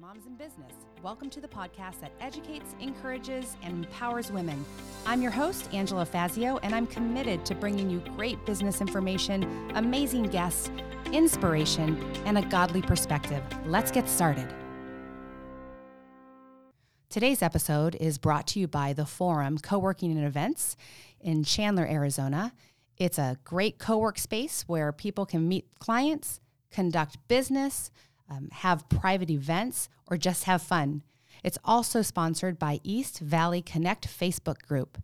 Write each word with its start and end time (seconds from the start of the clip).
Moms 0.00 0.26
in 0.26 0.34
Business. 0.36 0.70
Welcome 1.02 1.28
to 1.30 1.40
the 1.40 1.48
podcast 1.48 1.98
that 2.02 2.12
educates, 2.20 2.76
encourages, 2.78 3.56
and 3.64 3.84
empowers 3.84 4.30
women. 4.30 4.64
I'm 5.04 5.20
your 5.20 5.32
host, 5.32 5.68
Angela 5.74 6.06
Fazio, 6.06 6.58
and 6.58 6.72
I'm 6.72 6.86
committed 6.86 7.44
to 7.46 7.56
bringing 7.56 7.90
you 7.90 8.00
great 8.14 8.44
business 8.46 8.80
information, 8.80 9.72
amazing 9.74 10.24
guests, 10.24 10.70
inspiration, 11.12 12.00
and 12.26 12.38
a 12.38 12.42
godly 12.42 12.80
perspective. 12.80 13.42
Let's 13.66 13.90
get 13.90 14.08
started. 14.08 14.46
Today's 17.10 17.42
episode 17.42 17.96
is 17.96 18.18
brought 18.18 18.46
to 18.48 18.60
you 18.60 18.68
by 18.68 18.92
The 18.92 19.06
Forum 19.06 19.58
Co-working 19.58 20.12
and 20.12 20.24
Events 20.24 20.76
in 21.20 21.42
Chandler, 21.42 21.86
Arizona. 21.86 22.52
It's 22.98 23.18
a 23.18 23.36
great 23.42 23.78
co-work 23.78 24.18
space 24.18 24.62
where 24.68 24.92
people 24.92 25.26
can 25.26 25.48
meet 25.48 25.66
clients, 25.80 26.38
conduct 26.70 27.16
business, 27.26 27.90
um, 28.28 28.48
have 28.52 28.88
private 28.88 29.30
events, 29.30 29.88
or 30.06 30.16
just 30.16 30.44
have 30.44 30.62
fun. 30.62 31.02
It's 31.44 31.58
also 31.64 32.02
sponsored 32.02 32.58
by 32.58 32.80
East 32.82 33.20
Valley 33.20 33.62
Connect 33.62 34.08
Facebook 34.08 34.62
group. 34.62 34.98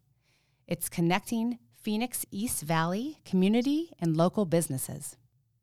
It's 0.67 0.89
connecting 0.89 1.59
Phoenix 1.81 2.25
East 2.31 2.63
Valley 2.63 3.19
community 3.25 3.91
and 3.99 4.17
local 4.17 4.47
businesses. 4.47 5.17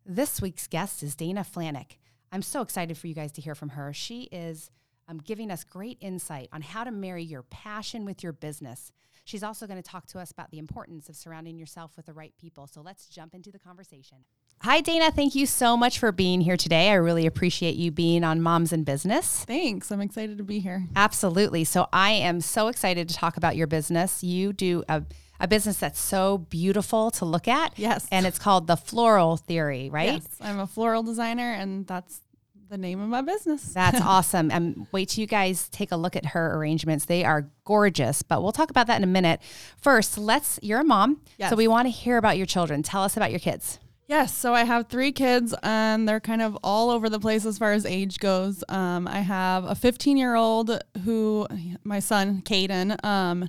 This 0.05 0.41
week's 0.41 0.68
guest 0.68 1.04
is 1.04 1.16
Dana 1.16 1.44
Flanik. 1.44 1.98
I'm 2.32 2.41
so 2.41 2.62
excited 2.62 2.98
for 2.98 3.08
you 3.08 3.13
guys 3.13 3.32
to 3.34 3.41
hear 3.41 3.55
from 3.55 3.70
her. 3.70 3.91
She 3.93 4.23
is 4.32 4.70
um, 5.07 5.18
giving 5.18 5.52
us 5.52 5.63
great 5.63 5.98
insight 5.99 6.48
on 6.54 6.62
how 6.62 6.84
to 6.84 6.91
marry 6.91 7.23
your 7.23 7.43
passion 7.43 8.05
with 8.05 8.23
your 8.23 8.32
business. 8.32 8.91
She's 9.26 9.43
also 9.43 9.68
going 9.68 9.82
to 9.82 9.88
talk 9.88 10.07
to 10.07 10.20
us 10.20 10.32
about 10.32 10.52
the 10.52 10.59
importance 10.59 11.09
of 11.09 11.16
surrounding 11.16 11.57
yourself 11.57 11.98
with 11.98 12.05
the 12.05 12.13
right 12.13 12.34
people. 12.40 12.68
So 12.68 12.82
let's 12.82 13.07
jump 13.07 13.35
into 13.35 13.52
the 13.52 13.59
conversation. 13.59 14.18
Hi, 14.63 14.79
Dana. 14.79 15.09
Thank 15.09 15.33
you 15.33 15.47
so 15.47 15.75
much 15.75 15.97
for 15.97 16.11
being 16.11 16.39
here 16.39 16.55
today. 16.55 16.91
I 16.91 16.93
really 16.93 17.25
appreciate 17.25 17.77
you 17.77 17.89
being 17.89 18.23
on 18.23 18.43
Moms 18.43 18.71
in 18.71 18.84
Business. 18.84 19.43
Thanks. 19.45 19.91
I'm 19.91 20.01
excited 20.01 20.37
to 20.37 20.43
be 20.43 20.59
here. 20.59 20.85
Absolutely. 20.95 21.63
So, 21.63 21.87
I 21.91 22.11
am 22.11 22.41
so 22.41 22.67
excited 22.67 23.09
to 23.09 23.15
talk 23.15 23.37
about 23.37 23.55
your 23.55 23.65
business. 23.65 24.23
You 24.23 24.53
do 24.53 24.84
a, 24.87 25.01
a 25.40 25.48
business 25.48 25.79
that's 25.79 25.99
so 25.99 26.37
beautiful 26.37 27.09
to 27.12 27.26
look 27.26 27.48
at. 27.48 27.73
Yes. 27.79 28.07
And 28.12 28.27
it's 28.27 28.37
called 28.37 28.68
the 28.68 28.77
Floral 28.77 29.37
Theory, 29.37 29.90
right? 29.90 30.21
Yes. 30.21 30.27
I'm 30.40 30.59
a 30.59 30.68
floral 30.68 31.01
designer, 31.01 31.53
and 31.53 31.87
that's 31.87 32.21
the 32.70 32.77
name 32.77 33.01
of 33.01 33.09
my 33.09 33.23
business. 33.23 33.63
That's 33.63 33.99
awesome. 34.03 34.51
And 34.51 34.85
wait 34.91 35.09
till 35.09 35.21
you 35.21 35.27
guys 35.27 35.70
take 35.70 35.91
a 35.91 35.98
look 35.98 36.15
at 36.15 36.27
her 36.27 36.55
arrangements. 36.55 37.05
They 37.05 37.25
are 37.25 37.49
gorgeous, 37.65 38.21
but 38.21 38.43
we'll 38.43 38.51
talk 38.51 38.70
about 38.70 38.85
that 38.85 38.98
in 38.98 39.03
a 39.03 39.07
minute. 39.07 39.41
First, 39.77 40.20
let's, 40.20 40.59
you're 40.62 40.81
a 40.81 40.84
mom. 40.84 41.20
Yes. 41.40 41.49
So 41.49 41.55
we 41.55 41.68
want 41.68 41.87
to 41.87 41.91
hear 41.91 42.18
about 42.18 42.37
your 42.37 42.46
children. 42.46 42.84
Tell 42.84 43.01
us 43.01 43.18
about 43.18 43.31
your 43.31 43.40
kids. 43.40 43.79
Yes, 44.07 44.35
so 44.38 44.54
I 44.54 44.66
have 44.66 44.88
three 44.88 45.13
kids, 45.13 45.55
and 45.63 46.07
they're 46.07 46.20
kind 46.20 46.41
of 46.41 46.57
all 46.63 46.90
over 46.90 47.10
the 47.10 47.20
place 47.20 47.46
as 47.46 47.57
far 47.57 47.71
as 47.71 47.85
age 47.85 48.20
goes. 48.20 48.63
Um, 48.68 49.08
I 49.08 49.21
have 49.21 49.63
a 49.63 49.76
15 49.76 50.18
year 50.18 50.35
old 50.35 50.82
who, 51.05 51.48
my 51.84 51.99
son, 51.99 52.41
Caden, 52.41 53.04
um, 53.05 53.48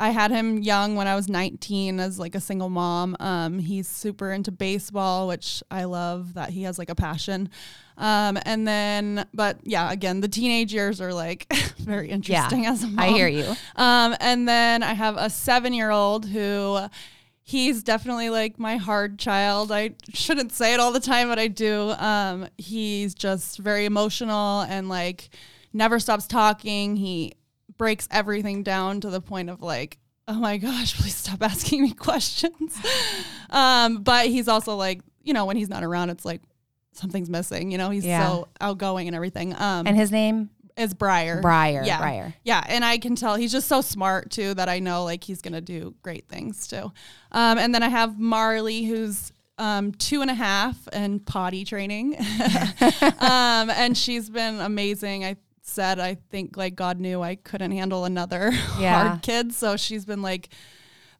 I 0.00 0.10
had 0.10 0.30
him 0.30 0.62
young 0.62 0.96
when 0.96 1.06
I 1.06 1.14
was 1.14 1.28
19 1.28 2.00
as 2.00 2.18
like 2.18 2.34
a 2.34 2.40
single 2.40 2.70
mom. 2.70 3.16
Um, 3.20 3.58
he's 3.58 3.86
super 3.86 4.32
into 4.32 4.50
baseball, 4.50 5.28
which 5.28 5.62
I 5.70 5.84
love 5.84 6.32
that 6.34 6.48
he 6.48 6.62
has 6.62 6.78
like 6.78 6.88
a 6.88 6.94
passion. 6.94 7.50
Um, 7.98 8.38
and 8.46 8.66
then, 8.66 9.26
but 9.34 9.58
yeah, 9.62 9.92
again, 9.92 10.22
the 10.22 10.28
teenage 10.28 10.72
years 10.72 11.02
are 11.02 11.12
like 11.12 11.52
very 11.76 12.08
interesting 12.08 12.64
Yeah, 12.64 12.72
as 12.72 12.82
a 12.82 12.86
mom. 12.86 12.98
I 12.98 13.08
hear 13.08 13.28
you. 13.28 13.54
Um, 13.76 14.16
and 14.20 14.48
then 14.48 14.82
I 14.82 14.94
have 14.94 15.18
a 15.18 15.28
seven 15.28 15.74
year 15.74 15.90
old 15.90 16.24
who 16.24 16.78
he's 17.50 17.82
definitely 17.82 18.30
like 18.30 18.58
my 18.58 18.76
hard 18.76 19.18
child. 19.18 19.72
I 19.72 19.90
shouldn't 20.12 20.52
say 20.52 20.72
it 20.74 20.80
all 20.80 20.92
the 20.92 21.00
time, 21.00 21.28
but 21.28 21.38
I 21.38 21.48
do. 21.48 21.90
Um, 21.98 22.48
he's 22.58 23.14
just 23.14 23.58
very 23.58 23.84
emotional 23.86 24.60
and 24.62 24.88
like 24.88 25.30
never 25.72 25.98
stops 25.98 26.26
talking. 26.28 26.94
He 26.96 27.34
breaks 27.76 28.06
everything 28.10 28.62
down 28.62 29.00
to 29.00 29.10
the 29.10 29.20
point 29.20 29.50
of 29.50 29.62
like, 29.62 29.98
oh 30.28 30.34
my 30.38 30.58
gosh, 30.58 30.96
please 31.00 31.16
stop 31.16 31.42
asking 31.42 31.82
me 31.82 31.92
questions. 31.92 32.78
um, 33.50 34.02
but 34.02 34.26
he's 34.26 34.46
also 34.48 34.76
like, 34.76 35.00
you 35.24 35.32
know, 35.34 35.44
when 35.44 35.56
he's 35.56 35.68
not 35.68 35.82
around, 35.82 36.10
it's 36.10 36.24
like 36.24 36.42
something's 36.92 37.28
missing. 37.30 37.72
You 37.72 37.78
know, 37.78 37.90
he's 37.90 38.04
Yeah. 38.04 38.28
so 38.28 38.48
outgoing 38.60 39.08
and 39.08 39.16
everything. 39.16 39.54
Um, 39.54 39.86
And 39.86 39.96
his 39.96 40.12
name? 40.12 40.50
Is 40.80 40.94
Briar. 40.94 41.40
Briar. 41.40 41.82
Yeah. 41.84 41.98
Briar. 41.98 42.34
Yeah, 42.44 42.64
and 42.66 42.84
I 42.84 42.98
can 42.98 43.14
tell 43.16 43.36
he's 43.36 43.52
just 43.52 43.68
so 43.68 43.80
smart 43.80 44.30
too 44.30 44.54
that 44.54 44.68
I 44.68 44.78
know 44.78 45.04
like 45.04 45.22
he's 45.24 45.42
gonna 45.42 45.60
do 45.60 45.94
great 46.02 46.28
things 46.28 46.66
too. 46.66 46.92
Um, 47.32 47.58
and 47.58 47.74
then 47.74 47.82
I 47.82 47.88
have 47.88 48.18
Marley, 48.18 48.84
who's 48.84 49.32
um, 49.58 49.92
two 49.92 50.22
and 50.22 50.30
a 50.30 50.34
half 50.34 50.76
and 50.92 51.24
potty 51.24 51.64
training, 51.64 52.16
um, 53.20 53.70
and 53.70 53.96
she's 53.96 54.30
been 54.30 54.60
amazing. 54.60 55.24
I 55.24 55.36
said 55.62 56.00
I 56.00 56.16
think 56.30 56.56
like 56.56 56.74
God 56.74 56.98
knew 56.98 57.22
I 57.22 57.36
couldn't 57.36 57.70
handle 57.72 58.04
another 58.04 58.50
Yeah. 58.78 59.08
hard 59.08 59.22
kid, 59.22 59.52
so 59.52 59.76
she's 59.76 60.04
been 60.04 60.22
like 60.22 60.48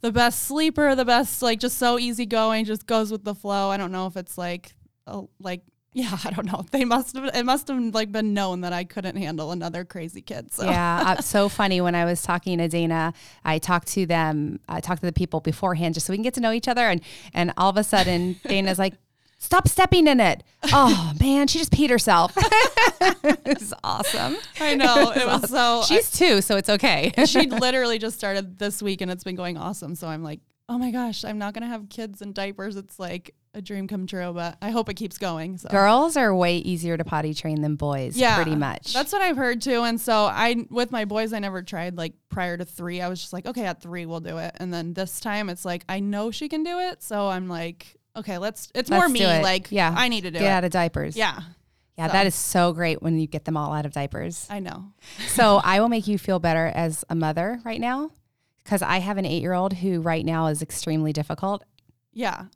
the 0.01 0.11
best 0.11 0.45
sleeper, 0.45 0.95
the 0.95 1.05
best 1.05 1.43
like 1.43 1.61
just 1.61 1.77
so 1.79 1.99
easygoing, 1.99 2.65
just 2.65 2.87
goes 2.87 3.13
with 3.13 3.25
the 3.25 3.35
flow. 3.35 3.69
I 3.71 3.77
don't 3.77 3.93
know 3.93 4.07
if 4.07 4.17
it's 4.17 4.37
like 4.39 4.75
a, 5.07 5.23
like. 5.39 5.63
Yeah, 5.93 6.17
I 6.25 6.31
don't 6.31 6.47
know. 6.47 6.65
They 6.71 6.85
must 6.85 7.17
have. 7.17 7.35
It 7.35 7.45
must 7.45 7.67
have 7.69 7.79
like 7.95 8.13
been 8.13 8.33
known 8.33 8.61
that 8.61 8.73
I 8.73 8.85
couldn't 8.85 9.17
handle 9.17 9.51
another 9.51 9.85
crazy 9.85 10.23
kid. 10.23 10.53
So 10.53 10.65
Yeah, 10.65 11.17
uh, 11.19 11.21
so 11.23 11.49
funny. 11.49 11.81
When 11.81 11.95
I 11.95 12.05
was 12.05 12.23
talking 12.23 12.59
to 12.59 12.69
Dana, 12.69 13.13
I 13.45 13.59
talked 13.59 13.89
to 13.89 14.07
them, 14.07 14.61
I 14.69 14.81
talked 14.81 15.01
to 15.01 15.07
the 15.07 15.13
people 15.13 15.41
beforehand 15.41 15.95
just 15.95 16.07
so 16.07 16.13
we 16.13 16.17
can 16.17 16.23
get 16.23 16.35
to 16.35 16.41
know 16.41 16.53
each 16.53 16.69
other. 16.69 16.83
And, 16.89 17.01
and 17.35 17.53
all 17.57 17.71
of 17.71 17.77
a 17.77 17.85
sudden, 17.85 18.37
Dana's 18.47 18.79
like, 18.79 18.95
stop 19.39 19.67
stepping 19.67 20.07
in 20.07 20.21
it. 20.21 20.45
Oh, 20.73 21.13
man, 21.19 21.49
she 21.49 21.59
just 21.59 21.73
peed 21.73 21.91
herself. 21.91 22.35
it 22.37 23.59
was 23.59 23.75
awesome. 23.83 24.37
I 24.61 24.77
know 24.77 25.11
it 25.11 25.27
was 25.27 25.51
so. 25.51 25.83
She's 25.89 26.11
two, 26.13 26.41
so 26.41 26.57
it's 26.57 26.69
okay. 26.69 27.13
she 27.27 27.49
literally 27.49 27.99
just 27.99 28.17
started 28.17 28.59
this 28.61 28.81
week, 28.81 29.01
and 29.01 29.11
it's 29.11 29.25
been 29.25 29.37
going 29.37 29.57
awesome. 29.57 29.97
So 29.97 30.07
I'm 30.07 30.23
like, 30.23 30.41
oh 30.71 30.79
my 30.79 30.91
gosh, 30.93 31.25
I'm 31.25 31.37
not 31.37 31.53
gonna 31.53 31.67
have 31.67 31.89
kids 31.91 32.23
in 32.23 32.33
diapers. 32.33 32.77
It's 32.77 32.99
like 32.99 33.35
a 33.53 33.61
dream 33.61 33.89
come 33.89 34.07
true, 34.07 34.33
but 34.33 34.57
I 34.63 34.71
hope 34.71 34.89
it 34.89 34.95
keeps 34.95 35.19
going. 35.19 35.59
So. 35.59 35.69
Girls 35.69 36.17
are 36.17 36.33
way 36.33 36.59
easier 36.59 36.97
to 36.97 37.05
potty 37.05 37.35
train 37.35 37.61
than 37.61 37.75
boys, 37.75 38.17
Yeah, 38.17 38.37
pretty 38.37 38.55
much. 38.55 38.93
That's 38.93 39.13
what 39.13 39.21
I've 39.21 39.37
heard 39.37 39.61
too. 39.61 39.83
And 39.83 40.01
so 40.01 40.15
I, 40.27 40.65
with 40.71 40.93
my 40.93 41.05
boys, 41.05 41.33
I 41.33 41.41
never 41.41 41.61
tried 41.61 41.97
like 41.97 42.13
prior 42.29 42.57
to 42.57 42.65
three. 42.65 43.01
I 43.01 43.09
was 43.09 43.21
just 43.21 43.33
like, 43.33 43.47
okay, 43.47 43.65
at 43.67 43.83
three 43.83 44.07
we'll 44.07 44.21
do 44.21 44.39
it. 44.39 44.55
And 44.61 44.73
then 44.73 44.95
this 44.95 45.19
time 45.19 45.51
it's 45.51 45.65
like 45.65 45.85
I 45.89 45.99
know 45.99 46.31
she 46.31 46.49
can 46.49 46.63
do 46.63 46.79
it, 46.79 47.03
so 47.03 47.29
I'm 47.29 47.49
like, 47.49 47.97
okay, 48.17 48.39
let's. 48.39 48.71
It's 48.73 48.89
more 48.89 49.01
Let's 49.01 49.13
me. 49.13 49.23
it. 49.25 49.43
Like, 49.43 49.73
Yeah. 49.73 49.93
I 49.97 50.07
need 50.09 50.21
to 50.23 50.31
do 50.31 50.39
Get 50.39 50.47
it. 50.47 50.51
out 50.51 50.65
of 50.65 50.71
diapers. 50.71 51.17
yeah, 51.17 51.41
Yeah, 51.99 52.07
So. 52.07 52.13
that 52.13 52.27
is 52.29 52.37
so 52.37 52.73
great 52.73 53.03
when 53.03 53.19
you 53.19 53.27
get 53.27 53.45
them 53.45 53.57
all 53.57 53.73
out 53.73 53.87
of 53.87 53.93
diapers. 53.93 54.47
I 54.49 54.61
know. 54.61 54.93
so 55.27 55.61
I 55.65 55.81
will 55.81 55.89
make 55.89 56.07
you 56.07 56.17
feel 56.19 56.39
better 56.39 56.67
as 56.67 57.05
a 57.11 57.17
mother 57.17 57.59
right 57.65 57.81
now 57.81 58.13
because 58.65 58.83
I 58.83 58.99
have 58.99 59.19
an 59.19 59.27
eight 59.27 59.43
year 59.43 59.53
old 59.53 59.75
who 59.75 60.01
right 60.01 60.25
now 60.25 60.47
is 60.47 60.63
extremely 60.63 61.13
difficult. 61.13 61.65
Yeah, 62.13 62.47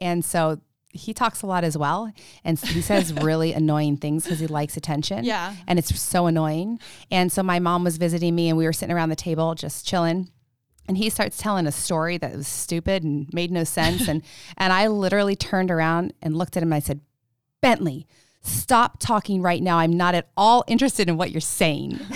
And 0.00 0.24
so 0.24 0.60
he 0.92 1.14
talks 1.14 1.42
a 1.42 1.46
lot 1.46 1.64
as 1.64 1.76
well. 1.76 2.12
And 2.44 2.58
he 2.58 2.80
says 2.80 3.12
really 3.22 3.52
annoying 3.52 3.96
things 3.96 4.24
because 4.24 4.40
he 4.40 4.46
likes 4.46 4.76
attention. 4.76 5.24
Yeah. 5.24 5.54
And 5.66 5.78
it's 5.78 5.98
so 6.00 6.26
annoying. 6.26 6.80
And 7.10 7.32
so 7.32 7.42
my 7.42 7.58
mom 7.58 7.84
was 7.84 7.96
visiting 7.96 8.34
me 8.34 8.48
and 8.48 8.58
we 8.58 8.64
were 8.64 8.72
sitting 8.72 8.94
around 8.94 9.08
the 9.08 9.16
table 9.16 9.54
just 9.54 9.86
chilling. 9.86 10.30
And 10.88 10.98
he 10.98 11.08
starts 11.10 11.38
telling 11.38 11.66
a 11.66 11.72
story 11.72 12.18
that 12.18 12.36
was 12.36 12.48
stupid 12.48 13.04
and 13.04 13.28
made 13.32 13.50
no 13.50 13.64
sense. 13.64 14.08
and 14.08 14.22
and 14.56 14.72
I 14.72 14.88
literally 14.88 15.36
turned 15.36 15.70
around 15.70 16.12
and 16.20 16.36
looked 16.36 16.56
at 16.56 16.62
him 16.62 16.70
and 16.72 16.76
I 16.76 16.80
said, 16.80 17.00
Bentley, 17.60 18.06
stop 18.42 18.98
talking 18.98 19.40
right 19.40 19.62
now. 19.62 19.78
I'm 19.78 19.96
not 19.96 20.14
at 20.14 20.28
all 20.36 20.64
interested 20.66 21.08
in 21.08 21.16
what 21.16 21.30
you're 21.30 21.40
saying. 21.40 22.00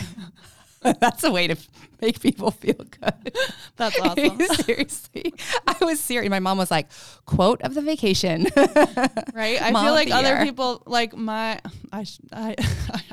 That's 1.00 1.24
a 1.24 1.30
way 1.30 1.46
to 1.48 1.56
make 2.00 2.20
people 2.20 2.50
feel 2.50 2.74
good. 2.74 3.36
that's 3.76 3.98
awesome. 4.00 4.38
Seriously. 4.64 5.32
I 5.66 5.76
was 5.84 5.98
serious. 5.98 6.28
My 6.30 6.40
mom 6.40 6.58
was 6.58 6.70
like, 6.70 6.88
quote 7.24 7.62
of 7.62 7.74
the 7.74 7.80
vacation. 7.82 8.46
right? 9.34 9.60
I 9.62 9.70
Mom 9.72 9.84
feel 9.84 9.94
like 9.94 10.10
other 10.10 10.34
year. 10.36 10.44
people, 10.44 10.82
like 10.86 11.16
my, 11.16 11.58
I, 11.92 12.04
sh- 12.04 12.18
I, 12.32 12.54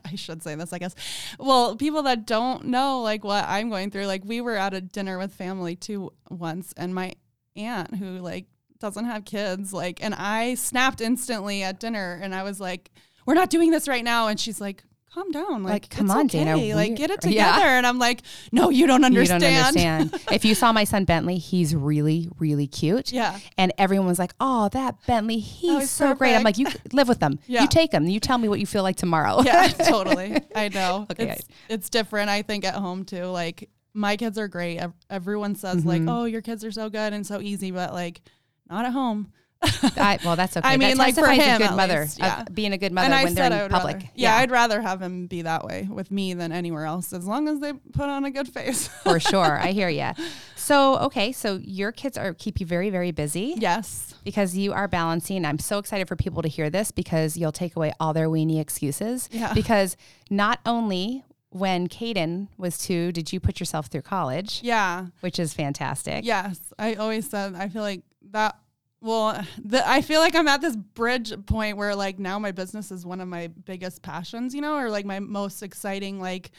I 0.06 0.16
should 0.16 0.44
say 0.44 0.56
this, 0.56 0.74
I 0.74 0.80
guess. 0.80 0.96
Well, 1.40 1.76
people 1.78 2.04
that 2.04 2.28
don't 2.28 2.66
know 2.66 3.02
like 3.02 3.24
what 3.24 3.46
I'm 3.48 3.70
going 3.70 3.90
through, 3.90 4.06
like 4.08 4.24
we 4.26 4.42
were 4.42 4.58
at 4.58 4.74
a 4.74 4.82
dinner 4.82 5.18
with 5.18 5.34
family 5.34 5.76
too 5.76 6.12
once, 6.30 6.74
and 6.76 6.94
my 6.94 7.14
aunt 7.56 7.96
who 7.96 8.20
like 8.20 8.46
doesn't 8.80 9.06
have 9.06 9.24
kids, 9.24 9.72
like, 9.72 10.04
and 10.04 10.14
I 10.14 10.56
snapped 10.56 11.00
instantly 11.00 11.64
at 11.64 11.80
dinner, 11.80 12.20
and 12.22 12.36
I 12.36 12.44
was 12.44 12.60
like, 12.60 12.92
"We're 13.26 13.34
not 13.34 13.50
doing 13.50 13.72
this 13.72 13.88
right 13.88 14.04
now," 14.04 14.28
and 14.28 14.38
she's 14.40 14.60
like. 14.60 14.84
Calm 15.14 15.30
down, 15.30 15.62
like, 15.62 15.72
Like, 15.74 15.90
come 15.90 16.10
on, 16.10 16.26
okay. 16.26 16.44
Dana, 16.44 16.76
like 16.76 16.96
get 16.96 17.12
it 17.12 17.20
Yeah. 17.24 17.52
together. 17.54 17.68
And 17.68 17.86
I'm 17.86 18.00
like, 18.00 18.24
no, 18.52 18.72
you 18.72 18.88
don't 18.88 19.04
understand. 19.04 19.44
You 19.44 19.50
don't 19.50 19.66
understand. 19.68 20.24
if 20.32 20.44
you 20.44 20.56
saw 20.56 20.72
my 20.74 20.86
son 20.86 21.06
Bentley, 21.06 21.38
he's 21.38 21.76
really, 21.76 22.30
really 22.40 22.66
cute. 22.66 23.12
Yeah. 23.14 23.38
And 23.58 23.72
everyone 23.78 24.08
was 24.08 24.18
like, 24.18 24.34
"Oh, 24.40 24.70
that 24.70 24.96
Bentley, 25.06 25.38
he's, 25.38 25.72
Oh, 25.72 25.86
so 25.86 26.16
great." 26.16 26.34
I'm 26.36 26.42
like, 26.42 26.58
"You 26.58 26.66
live 26.94 27.08
with 27.08 27.20
them. 27.20 27.38
Yeah. 27.46 27.62
You 27.62 27.68
take 27.68 27.92
them. 27.92 28.08
You 28.08 28.20
tell 28.20 28.40
me 28.40 28.50
what 28.50 28.60
you 28.60 28.66
feel 28.66 28.82
like 28.82 28.96
tomorrow." 28.96 29.42
yeah, 29.44 29.68
totally. 29.68 30.36
I 30.56 30.70
know. 30.70 31.06
Okay, 31.12 31.30
It's, 31.30 31.48
it's 31.70 31.90
different, 31.92 32.30
I 32.32 32.42
think, 32.42 32.66
at 32.66 32.74
home 32.74 33.06
too. 33.06 33.26
Like, 33.26 33.70
my 33.94 34.18
kids 34.18 34.40
are 34.40 34.48
great. 34.48 34.82
Everyone 35.12 35.54
says, 35.54 35.86
like, 35.86 36.02
Mhm. 36.02 36.10
oh, 36.12 36.26
your 36.26 36.42
kids 36.42 36.66
are 36.66 36.72
so 36.72 36.90
good 36.90 37.14
and 37.14 37.24
so 37.28 37.40
easy, 37.40 37.70
but 37.70 37.94
like, 37.94 38.22
not 38.68 38.86
at 38.86 38.94
home. 38.94 39.32
I, 39.98 40.20
well, 40.24 40.36
that's 40.36 40.58
okay. 40.58 40.68
I 40.68 40.78
mean, 40.78 40.90
that 40.90 40.98
like, 40.98 41.16
for 41.16 41.22
testifies 41.22 41.60
a 41.60 41.68
good 41.68 41.76
mother, 41.76 42.02
least, 42.02 42.20
of 42.20 42.26
yeah. 42.26 42.44
being 42.54 42.74
a 42.74 42.78
good 42.78 42.92
mother 42.92 43.14
and 43.14 43.24
when 43.24 43.34
they're 43.34 43.66
in 43.66 43.72
public. 43.72 43.96
rather, 43.96 44.10
yeah, 44.16 44.38
I'd 44.38 44.52
rather 44.52 44.82
have 44.82 45.02
him 45.02 45.28
be 45.28 45.44
that 45.44 45.64
way 45.64 45.88
with 45.90 46.12
me 46.12 46.34
than 46.34 46.52
anywhere 46.52 46.86
else, 46.86 47.14
as 47.14 47.26
long 47.26 47.48
as 47.48 47.60
they 47.60 47.74
put 47.74 48.10
on 48.10 48.26
a 48.26 48.32
good 48.32 48.48
face. 48.48 48.88
for 49.04 49.20
sure. 49.20 49.58
I 49.58 49.72
hear 49.72 49.90
you. 49.90 50.12
So, 50.56 50.98
okay, 51.00 51.34
so 51.34 51.60
your 51.62 51.92
kids 51.92 52.18
are 52.18 52.34
keep 52.34 52.62
you 52.62 52.66
very, 52.66 52.90
very 52.90 53.12
busy 53.12 53.56
yes. 53.58 54.16
because 54.24 54.56
you 54.56 54.72
are 54.72 54.88
balancing. 54.88 55.44
I'm 55.44 55.60
so 55.60 55.78
excited 55.78 56.08
for 56.08 56.16
people 56.16 56.42
to 56.42 56.48
hear 56.48 56.70
this 56.70 56.90
because 56.90 57.36
you'll 57.36 57.52
take 57.52 57.76
away 57.76 57.92
all 58.00 58.14
their 58.14 58.30
weenie 58.30 58.62
excuses. 58.62 59.28
Yeah. 59.30 59.52
Because 59.54 59.98
not 60.30 60.62
only 60.66 61.26
when 61.50 61.90
Caden 61.90 62.48
was 62.58 62.78
two, 62.78 63.12
did 63.12 63.34
you 63.34 63.42
put 63.42 63.60
yourself 63.60 63.88
through 63.88 64.04
college, 64.04 64.62
Yeah. 64.64 65.08
which 65.20 65.38
is 65.38 65.54
fantastic. 65.54 66.24
Yes. 66.24 66.60
I 66.80 66.94
always 66.96 67.30
said 67.30 67.56
I 67.56 67.68
feel 67.68 67.82
like 67.82 68.04
that. 68.32 68.58
Well, 69.04 69.46
the, 69.62 69.86
I 69.88 70.02
feel 70.02 70.22
like 70.22 70.34
I'm 70.34 70.48
at 70.48 70.62
this 70.62 70.78
bridge 70.78 71.34
point 71.46 71.76
where 71.76 71.94
like 71.94 72.20
now 72.20 72.40
my 72.40 72.54
business 72.54 72.90
is 72.90 73.06
one 73.06 73.20
of 73.20 73.28
my 73.28 73.48
biggest 73.48 74.02
passions, 74.02 74.56
you 74.56 74.62
know, 74.62 74.78
or 74.78 74.90
like 74.90 75.06
my 75.06 75.20
most 75.20 75.62
exciting 75.62 76.22
like 76.22 76.52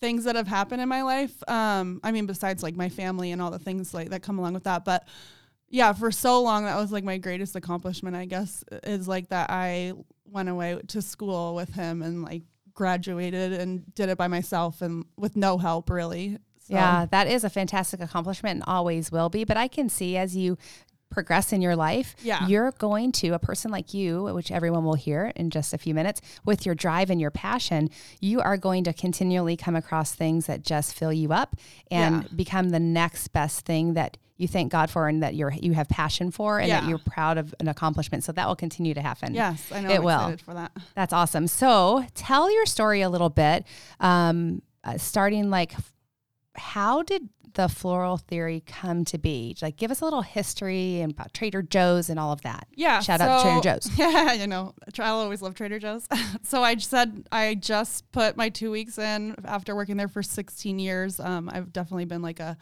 things 0.00 0.24
that 0.24 0.34
have 0.34 0.48
happened 0.48 0.80
in 0.80 0.88
my 0.88 1.02
life. 1.02 1.42
Um, 1.46 2.00
I 2.02 2.10
mean, 2.10 2.24
besides 2.24 2.62
like 2.62 2.74
my 2.74 2.88
family 2.88 3.32
and 3.32 3.42
all 3.42 3.50
the 3.50 3.58
things 3.58 3.92
like 3.92 4.08
that 4.10 4.22
come 4.22 4.38
along 4.38 4.54
with 4.54 4.64
that, 4.64 4.86
but 4.86 5.06
yeah, 5.68 5.92
for 5.92 6.10
so 6.10 6.40
long 6.40 6.64
that 6.64 6.78
was 6.78 6.90
like 6.90 7.04
my 7.04 7.18
greatest 7.18 7.54
accomplishment, 7.54 8.16
I 8.16 8.24
guess, 8.24 8.64
is 8.84 9.06
like 9.06 9.28
that 9.28 9.50
I 9.50 9.92
went 10.24 10.48
away 10.48 10.80
to 10.88 11.02
school 11.02 11.54
with 11.54 11.74
him 11.74 12.00
and 12.00 12.22
like 12.22 12.44
graduated 12.72 13.52
and 13.52 13.94
did 13.94 14.08
it 14.08 14.16
by 14.16 14.28
myself 14.28 14.80
and 14.80 15.04
with 15.18 15.36
no 15.36 15.58
help 15.58 15.90
really. 15.90 16.38
So, 16.60 16.74
Yeah, 16.74 17.04
that 17.10 17.26
is 17.26 17.44
a 17.44 17.50
fantastic 17.50 18.00
accomplishment 18.00 18.54
and 18.56 18.64
always 18.66 19.12
will 19.12 19.28
be. 19.28 19.44
But 19.44 19.58
I 19.58 19.68
can 19.68 19.90
see 19.90 20.16
as 20.16 20.34
you 20.34 20.56
progress 21.10 21.52
in 21.52 21.62
your 21.62 21.74
life, 21.76 22.14
Yeah. 22.22 22.46
you're 22.46 22.72
going 22.72 23.12
to 23.12 23.30
a 23.30 23.38
person 23.38 23.70
like 23.70 23.94
you, 23.94 24.24
which 24.34 24.50
everyone 24.50 24.84
will 24.84 24.94
hear 24.94 25.32
in 25.36 25.50
just 25.50 25.72
a 25.72 25.78
few 25.78 25.94
minutes, 25.94 26.20
with 26.44 26.66
your 26.66 26.74
drive 26.74 27.10
and 27.10 27.20
your 27.20 27.30
passion, 27.30 27.90
you 28.20 28.40
are 28.40 28.56
going 28.56 28.84
to 28.84 28.92
continually 28.92 29.56
come 29.56 29.74
across 29.74 30.12
things 30.12 30.46
that 30.46 30.62
just 30.62 30.94
fill 30.94 31.12
you 31.12 31.32
up 31.32 31.56
and 31.90 32.22
Yeah. 32.24 32.28
become 32.36 32.68
the 32.70 32.80
next 32.80 33.28
best 33.28 33.64
thing 33.64 33.94
that 33.94 34.16
you 34.36 34.46
thank 34.46 34.70
God 34.70 34.88
for 34.88 35.08
and 35.08 35.20
that 35.22 35.34
you're 35.34 35.50
you 35.52 35.72
have 35.72 35.88
passion 35.88 36.30
for 36.30 36.60
and 36.60 36.70
that 36.70 36.84
you're 36.88 36.98
proud 36.98 37.38
of 37.38 37.52
an 37.58 37.66
accomplishment. 37.66 38.22
So 38.22 38.30
that 38.32 38.46
will 38.46 38.54
continue 38.54 38.94
to 38.94 39.02
happen. 39.02 39.34
Yes, 39.34 39.72
I 39.72 39.80
know. 39.80 39.88
It 39.90 39.96
I'm 39.98 40.04
will. 40.04 40.36
for 40.44 40.54
that. 40.54 40.70
That's 40.94 41.12
awesome. 41.12 41.48
So 41.48 42.06
tell 42.14 42.52
your 42.52 42.64
story 42.64 43.00
a 43.00 43.08
little 43.08 43.30
bit, 43.30 43.64
um, 43.98 44.62
uh, 44.84 44.96
starting 44.98 45.50
like, 45.50 45.72
how 46.54 47.02
did 47.02 47.28
the 47.54 47.68
floral 47.68 48.16
theory 48.16 48.62
come 48.66 49.04
to 49.06 49.18
be? 49.18 49.56
Like, 49.60 49.76
give 49.76 49.90
us 49.90 50.00
a 50.00 50.04
little 50.04 50.22
history 50.22 51.00
and 51.00 51.12
about 51.12 51.34
Trader 51.34 51.62
Joe's 51.62 52.10
and 52.10 52.18
all 52.18 52.32
of 52.32 52.42
that. 52.42 52.68
Yeah. 52.74 53.00
Shout 53.00 53.20
out 53.20 53.38
to 53.38 53.42
Trader 53.42 53.60
Joe's. 53.60 53.90
Yeah, 53.98 54.32
you 54.32 54.46
know, 54.46 54.74
I'll 54.98 55.20
always 55.20 55.42
love 55.42 55.54
Trader 55.54 55.78
Joe's. 55.78 56.06
so 56.42 56.62
I 56.62 56.76
said 56.76 57.26
I 57.32 57.54
just 57.54 58.10
put 58.12 58.36
my 58.36 58.48
two 58.48 58.70
weeks 58.70 58.98
in 58.98 59.34
after 59.44 59.74
working 59.74 59.96
there 59.96 60.08
for 60.08 60.22
16 60.22 60.78
years. 60.78 61.20
Um, 61.20 61.50
I've 61.52 61.72
definitely 61.72 62.04
been 62.04 62.22
like 62.22 62.40
a 62.40 62.56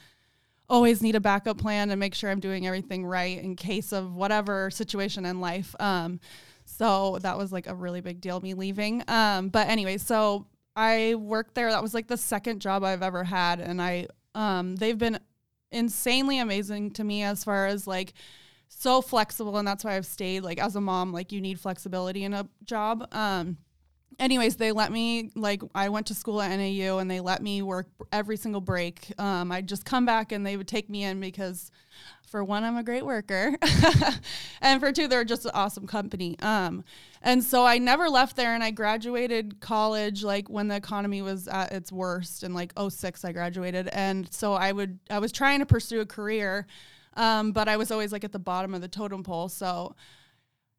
always 0.68 1.02
need 1.02 1.14
a 1.14 1.20
backup 1.20 1.58
plan 1.58 1.90
and 1.90 2.00
make 2.00 2.14
sure 2.14 2.30
I'm 2.30 2.40
doing 2.40 2.66
everything 2.66 3.06
right 3.06 3.38
in 3.38 3.54
case 3.54 3.92
of 3.92 4.14
whatever 4.14 4.70
situation 4.70 5.24
in 5.24 5.40
life. 5.40 5.74
Um, 5.78 6.20
so 6.64 7.18
that 7.22 7.38
was 7.38 7.52
like 7.52 7.68
a 7.68 7.74
really 7.74 8.00
big 8.00 8.20
deal 8.20 8.40
me 8.40 8.54
leaving. 8.54 9.04
Um, 9.08 9.48
but 9.48 9.68
anyway, 9.68 9.98
so 9.98 10.46
I 10.74 11.14
worked 11.14 11.54
there. 11.54 11.70
That 11.70 11.82
was 11.82 11.94
like 11.94 12.08
the 12.08 12.16
second 12.16 12.60
job 12.60 12.84
I've 12.84 13.02
ever 13.02 13.24
had, 13.24 13.60
and 13.60 13.80
I 13.80 14.08
um, 14.36 14.76
they've 14.76 14.98
been 14.98 15.18
insanely 15.72 16.38
amazing 16.38 16.92
to 16.92 17.02
me 17.02 17.22
as 17.22 17.42
far 17.42 17.66
as 17.66 17.86
like 17.86 18.12
so 18.68 19.00
flexible 19.00 19.56
and 19.56 19.66
that's 19.66 19.84
why 19.84 19.96
I've 19.96 20.06
stayed 20.06 20.40
like 20.40 20.58
as 20.60 20.76
a 20.76 20.80
mom 20.80 21.12
like 21.12 21.32
you 21.32 21.40
need 21.40 21.58
flexibility 21.58 22.24
in 22.24 22.34
a 22.34 22.48
job. 22.64 23.08
Um 23.12 23.56
anyways 24.18 24.56
they 24.56 24.72
let 24.72 24.92
me 24.92 25.30
like 25.34 25.62
I 25.74 25.88
went 25.88 26.06
to 26.08 26.14
school 26.14 26.40
at 26.40 26.54
NAU 26.56 26.98
and 26.98 27.10
they 27.10 27.20
let 27.20 27.42
me 27.42 27.62
work 27.62 27.88
every 28.12 28.36
single 28.36 28.60
break. 28.60 29.12
Um 29.18 29.50
I'd 29.50 29.68
just 29.68 29.84
come 29.84 30.04
back 30.04 30.32
and 30.32 30.44
they 30.44 30.56
would 30.56 30.68
take 30.68 30.88
me 30.90 31.04
in 31.04 31.20
because 31.20 31.70
for 32.26 32.44
one 32.44 32.64
I'm 32.64 32.76
a 32.76 32.82
great 32.82 33.04
worker. 33.04 33.56
And 34.60 34.80
for 34.80 34.90
two 34.90 35.06
they're 35.06 35.24
just 35.24 35.44
an 35.44 35.52
awesome 35.54 35.86
company. 35.86 36.36
Um 36.40 36.84
and 37.22 37.42
so 37.42 37.64
I 37.64 37.78
never 37.78 38.08
left 38.08 38.36
there 38.36 38.54
and 38.54 38.62
I 38.62 38.70
graduated 38.70 39.60
college 39.60 40.24
like 40.24 40.48
when 40.48 40.68
the 40.68 40.76
economy 40.76 41.22
was 41.22 41.48
at 41.48 41.72
its 41.72 41.92
worst 41.92 42.42
in 42.42 42.52
like 42.54 42.72
06 42.76 43.24
I 43.24 43.32
graduated. 43.32 43.88
And 43.88 44.32
so 44.32 44.54
I 44.54 44.72
would 44.72 44.98
I 45.08 45.18
was 45.18 45.32
trying 45.32 45.60
to 45.60 45.66
pursue 45.66 46.00
a 46.00 46.06
career 46.06 46.66
um, 47.16 47.52
but 47.52 47.68
I 47.68 47.76
was 47.76 47.90
always 47.90 48.12
like 48.12 48.24
at 48.24 48.32
the 48.32 48.38
bottom 48.38 48.74
of 48.74 48.82
the 48.82 48.88
totem 48.88 49.22
pole. 49.22 49.48
So 49.48 49.96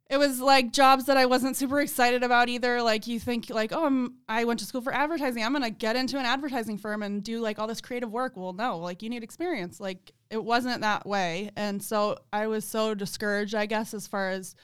it 0.09 0.17
was 0.17 0.39
like 0.39 0.71
jobs 0.71 1.05
that 1.05 1.17
I 1.17 1.25
wasn't 1.25 1.57
super 1.57 1.81
excited 1.81 2.23
about 2.23 2.49
either. 2.49 2.81
Like 2.81 3.07
you 3.07 3.19
think 3.19 3.49
like, 3.49 3.71
oh, 3.73 3.85
I'm, 3.85 4.15
I 4.29 4.45
went 4.45 4.59
to 4.61 4.65
school 4.65 4.81
for 4.81 4.93
advertising. 4.93 5.43
I'm 5.43 5.53
gonna 5.53 5.69
get 5.69 5.95
into 5.95 6.17
an 6.17 6.25
advertising 6.25 6.77
firm 6.77 7.03
and 7.03 7.23
do 7.23 7.39
like 7.39 7.59
all 7.59 7.67
this 7.67 7.81
creative 7.81 8.11
work. 8.11 8.33
Well, 8.35 8.53
no, 8.53 8.77
like 8.77 9.03
you 9.03 9.09
need 9.09 9.23
experience. 9.23 9.79
Like 9.79 10.13
it 10.29 10.43
wasn't 10.43 10.81
that 10.81 11.05
way, 11.05 11.51
and 11.55 11.81
so 11.81 12.17
I 12.31 12.47
was 12.47 12.65
so 12.65 12.93
discouraged. 12.93 13.55
I 13.55 13.65
guess 13.65 13.93
as 13.93 14.07
far 14.07 14.29
as 14.29 14.55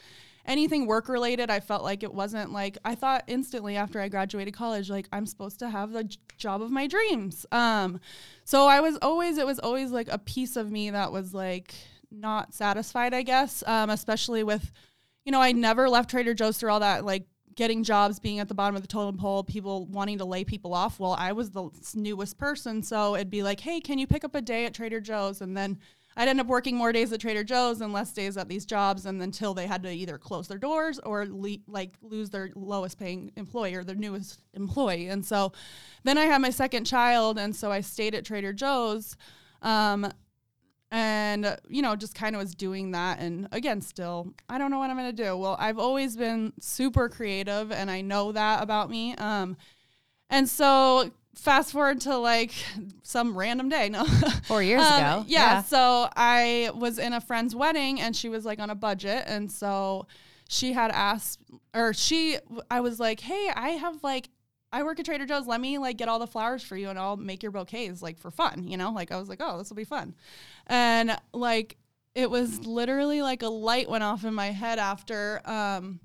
anything 0.45 0.86
work 0.88 1.07
related, 1.07 1.50
I 1.50 1.60
felt 1.60 1.84
like 1.84 2.04
it 2.04 2.13
wasn't 2.13 2.51
like 2.51 2.78
I 2.84 2.95
thought 2.95 3.24
instantly 3.28 3.75
after 3.75 4.00
I 4.00 4.10
graduated 4.10 4.54
college, 4.54 4.90
like 4.90 5.07
I'm 5.12 5.25
supposed 5.25 5.60
to 5.60 5.69
have 5.69 5.92
the 5.92 6.04
j- 6.06 6.18
job 6.38 6.62
of 6.62 6.72
my 6.72 6.88
dreams. 6.88 7.45
Um, 7.51 8.00
so 8.44 8.68
I 8.68 8.81
was 8.81 8.98
always, 9.01 9.38
it 9.38 9.45
was 9.45 9.60
always 9.60 9.92
like 9.92 10.10
a 10.10 10.18
piece 10.18 10.56
of 10.56 10.72
me 10.72 10.90
that 10.90 11.12
was 11.12 11.34
like 11.34 11.74
not 12.12 12.54
satisfied, 12.54 13.13
I 13.13 13.22
guess, 13.24 13.63
um, 13.66 13.90
especially 13.90 14.44
with, 14.44 14.72
you 15.25 15.31
know, 15.31 15.41
I 15.41 15.51
never 15.51 15.89
left 15.89 16.09
Trader 16.09 16.33
Joe's 16.33 16.57
through 16.57 16.71
all 16.71 16.79
that, 16.81 17.05
like 17.05 17.25
getting 17.55 17.83
jobs, 17.83 18.19
being 18.19 18.39
at 18.39 18.47
the 18.47 18.53
bottom 18.53 18.75
of 18.75 18.81
the 18.81 18.87
totem 18.87 19.17
pole, 19.17 19.43
people 19.43 19.85
wanting 19.85 20.17
to 20.17 20.25
lay 20.25 20.43
people 20.43 20.73
off. 20.73 20.99
Well, 20.99 21.15
I 21.17 21.33
was 21.33 21.51
the 21.51 21.69
newest 21.93 22.37
person. 22.37 22.81
So 22.83 23.15
it'd 23.15 23.29
be 23.29 23.43
like, 23.43 23.59
hey, 23.59 23.79
can 23.79 23.99
you 23.99 24.07
pick 24.07 24.23
up 24.23 24.35
a 24.35 24.41
day 24.41 24.65
at 24.65 24.73
Trader 24.73 24.99
Joe's? 24.99 25.41
And 25.41 25.55
then 25.55 25.79
I'd 26.15 26.27
end 26.27 26.39
up 26.39 26.47
working 26.47 26.75
more 26.75 26.91
days 26.91 27.11
at 27.11 27.19
Trader 27.19 27.43
Joe's 27.43 27.81
and 27.81 27.91
less 27.91 28.11
days 28.13 28.37
at 28.37 28.47
these 28.47 28.65
jobs, 28.65 29.05
and 29.05 29.21
until 29.21 29.53
they 29.53 29.65
had 29.65 29.81
to 29.83 29.91
either 29.91 30.17
close 30.17 30.47
their 30.47 30.57
doors 30.59 30.99
or 30.99 31.25
le- 31.25 31.57
like 31.67 31.95
lose 32.01 32.29
their 32.29 32.51
lowest 32.55 32.99
paying 32.99 33.31
employee 33.35 33.73
or 33.73 33.83
their 33.83 33.95
newest 33.95 34.41
employee. 34.53 35.07
And 35.07 35.25
so, 35.25 35.53
then 36.03 36.17
I 36.17 36.25
had 36.25 36.39
my 36.41 36.51
second 36.51 36.85
child, 36.85 37.39
and 37.39 37.55
so 37.55 37.71
I 37.71 37.81
stayed 37.81 38.13
at 38.13 38.25
Trader 38.25 38.53
Joe's, 38.53 39.17
um, 39.63 40.11
and 40.94 41.45
uh, 41.45 41.56
you 41.68 41.81
know 41.81 41.95
just 41.98 42.16
kind 42.16 42.36
of 42.36 42.40
was 42.40 42.54
doing 42.56 42.92
that. 42.92 43.19
And 43.19 43.50
again, 43.51 43.81
still 43.81 44.34
I 44.48 44.57
don't 44.57 44.72
know 44.72 44.78
what 44.80 44.90
I'm 44.90 44.95
gonna 44.95 45.12
do. 45.12 45.36
Well, 45.36 45.57
I've 45.60 45.80
always 45.80 46.16
been 46.16 46.54
super 46.62 47.10
creative, 47.10 47.72
and 47.72 47.92
I 47.92 48.00
know 48.01 48.31
that 48.31 48.63
about 48.63 48.90
me. 48.90 49.16
Um, 49.16 49.57
and 50.30 50.48
so 50.48 51.12
fast 51.36 51.72
forward 51.72 52.00
to 52.02 52.16
like 52.18 52.54
some 53.02 53.35
random 53.35 53.68
day, 53.69 53.90
no. 53.97 54.06
Four 54.47 54.62
years 54.64 54.83
Um, 54.83 54.94
ago. 54.94 55.26
Yeah, 55.28 55.64
So 55.64 56.07
I 56.16 56.69
was 56.76 57.00
in 57.00 57.12
a 57.14 57.19
friend's 57.19 57.56
wedding 57.56 58.00
and 58.00 58.16
she 58.16 58.30
was 58.30 58.45
like 58.45 58.59
on 58.59 58.69
a 58.69 58.76
budget. 58.76 59.23
And 59.26 59.52
so 59.52 60.06
she 60.47 60.73
had 60.73 60.92
asked, 60.92 61.40
or 61.73 61.94
she, 61.94 62.38
I 62.69 62.81
was 62.81 63.00
like, 63.00 63.19
hey, 63.19 63.50
I 63.56 63.69
have 63.69 64.04
like, 64.04 64.30
I 64.73 64.81
work 64.83 64.99
at 64.99 65.06
Trader 65.06 65.27
Joe's. 65.27 65.45
Let 65.45 65.61
me 65.61 65.77
like 65.77 65.97
get 65.97 66.09
all 66.09 66.19
the 66.19 66.27
flowers 66.27 66.63
for 66.63 66.75
you 66.75 66.89
and 66.89 66.97
I'll 66.97 67.15
make 67.15 67.44
your 67.44 67.51
bouquets 67.51 68.01
like 68.01 68.18
for 68.18 68.31
fun, 68.31 68.68
you 68.68 68.75
know? 68.75 68.92
Like 68.92 69.11
I 69.11 69.18
was 69.18 69.30
like, 69.30 69.39
oh, 69.39 69.59
this 69.59 69.69
will 69.69 69.77
be 69.77 69.83
fun. 69.85 70.15
And 70.68 71.15
like, 71.31 71.77
it 72.15 72.30
was 72.30 72.65
literally 72.65 73.21
like 73.21 73.44
a 73.44 73.47
light 73.47 73.89
went 73.89 74.03
off 74.03 74.25
in 74.25 74.33
my 74.33 74.47
head 74.47 74.80
after, 74.80 75.42
um, 75.45 75.99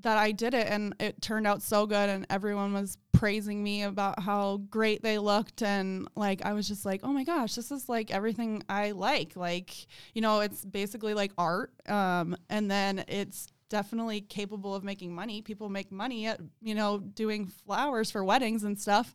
that 0.00 0.18
I 0.18 0.32
did 0.32 0.54
it 0.54 0.66
and 0.68 0.94
it 1.00 1.20
turned 1.22 1.46
out 1.46 1.62
so 1.62 1.86
good 1.86 2.08
and 2.08 2.26
everyone 2.28 2.72
was 2.72 2.98
praising 3.12 3.62
me 3.62 3.84
about 3.84 4.20
how 4.20 4.58
great 4.68 5.02
they 5.02 5.18
looked 5.18 5.62
and 5.62 6.08
like 6.16 6.44
I 6.44 6.52
was 6.52 6.66
just 6.66 6.84
like, 6.84 7.00
"Oh 7.04 7.12
my 7.12 7.22
gosh, 7.22 7.54
this 7.54 7.70
is 7.70 7.88
like 7.88 8.10
everything 8.10 8.64
I 8.68 8.90
like." 8.90 9.36
Like, 9.36 9.86
you 10.12 10.20
know, 10.20 10.40
it's 10.40 10.64
basically 10.64 11.14
like 11.14 11.32
art 11.38 11.72
um 11.88 12.36
and 12.50 12.68
then 12.70 13.04
it's 13.06 13.46
definitely 13.74 14.20
capable 14.20 14.72
of 14.72 14.84
making 14.84 15.12
money. 15.12 15.42
People 15.42 15.68
make 15.68 15.90
money 15.90 16.26
at, 16.26 16.40
you 16.62 16.76
know, 16.76 16.98
doing 16.98 17.46
flowers 17.46 18.08
for 18.08 18.22
weddings 18.24 18.62
and 18.62 18.78
stuff. 18.78 19.14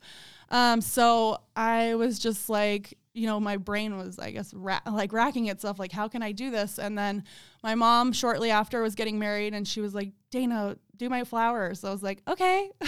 Um 0.50 0.82
so 0.82 1.42
I 1.56 1.96
was 1.96 2.20
just 2.20 2.50
like 2.50 2.98
you 3.14 3.26
know, 3.26 3.40
my 3.40 3.58
brain 3.58 3.98
was, 3.98 4.20
I 4.20 4.32
guess, 4.32 4.54
ra- 4.54 4.80
like 4.90 5.12
racking 5.12 5.48
itself, 5.48 5.80
like, 5.80 5.92
how 5.92 6.08
can 6.08 6.22
I 6.22 6.32
do 6.32 6.52
this? 6.52 6.78
And 6.80 6.98
then 6.98 7.24
my 7.64 7.76
mom, 7.76 8.14
shortly 8.14 8.52
after, 8.52 8.82
was 8.82 8.96
getting 8.96 9.20
married, 9.20 9.54
and 9.54 9.68
she 9.68 9.82
was 9.82 9.94
like, 9.94 10.12
Dana, 10.32 10.78
do 10.96 11.10
my 11.10 11.24
flowers. 11.24 11.80
So 11.82 11.90
I 11.90 11.92
was 11.92 12.04
like, 12.04 12.22
okay. 12.28 12.72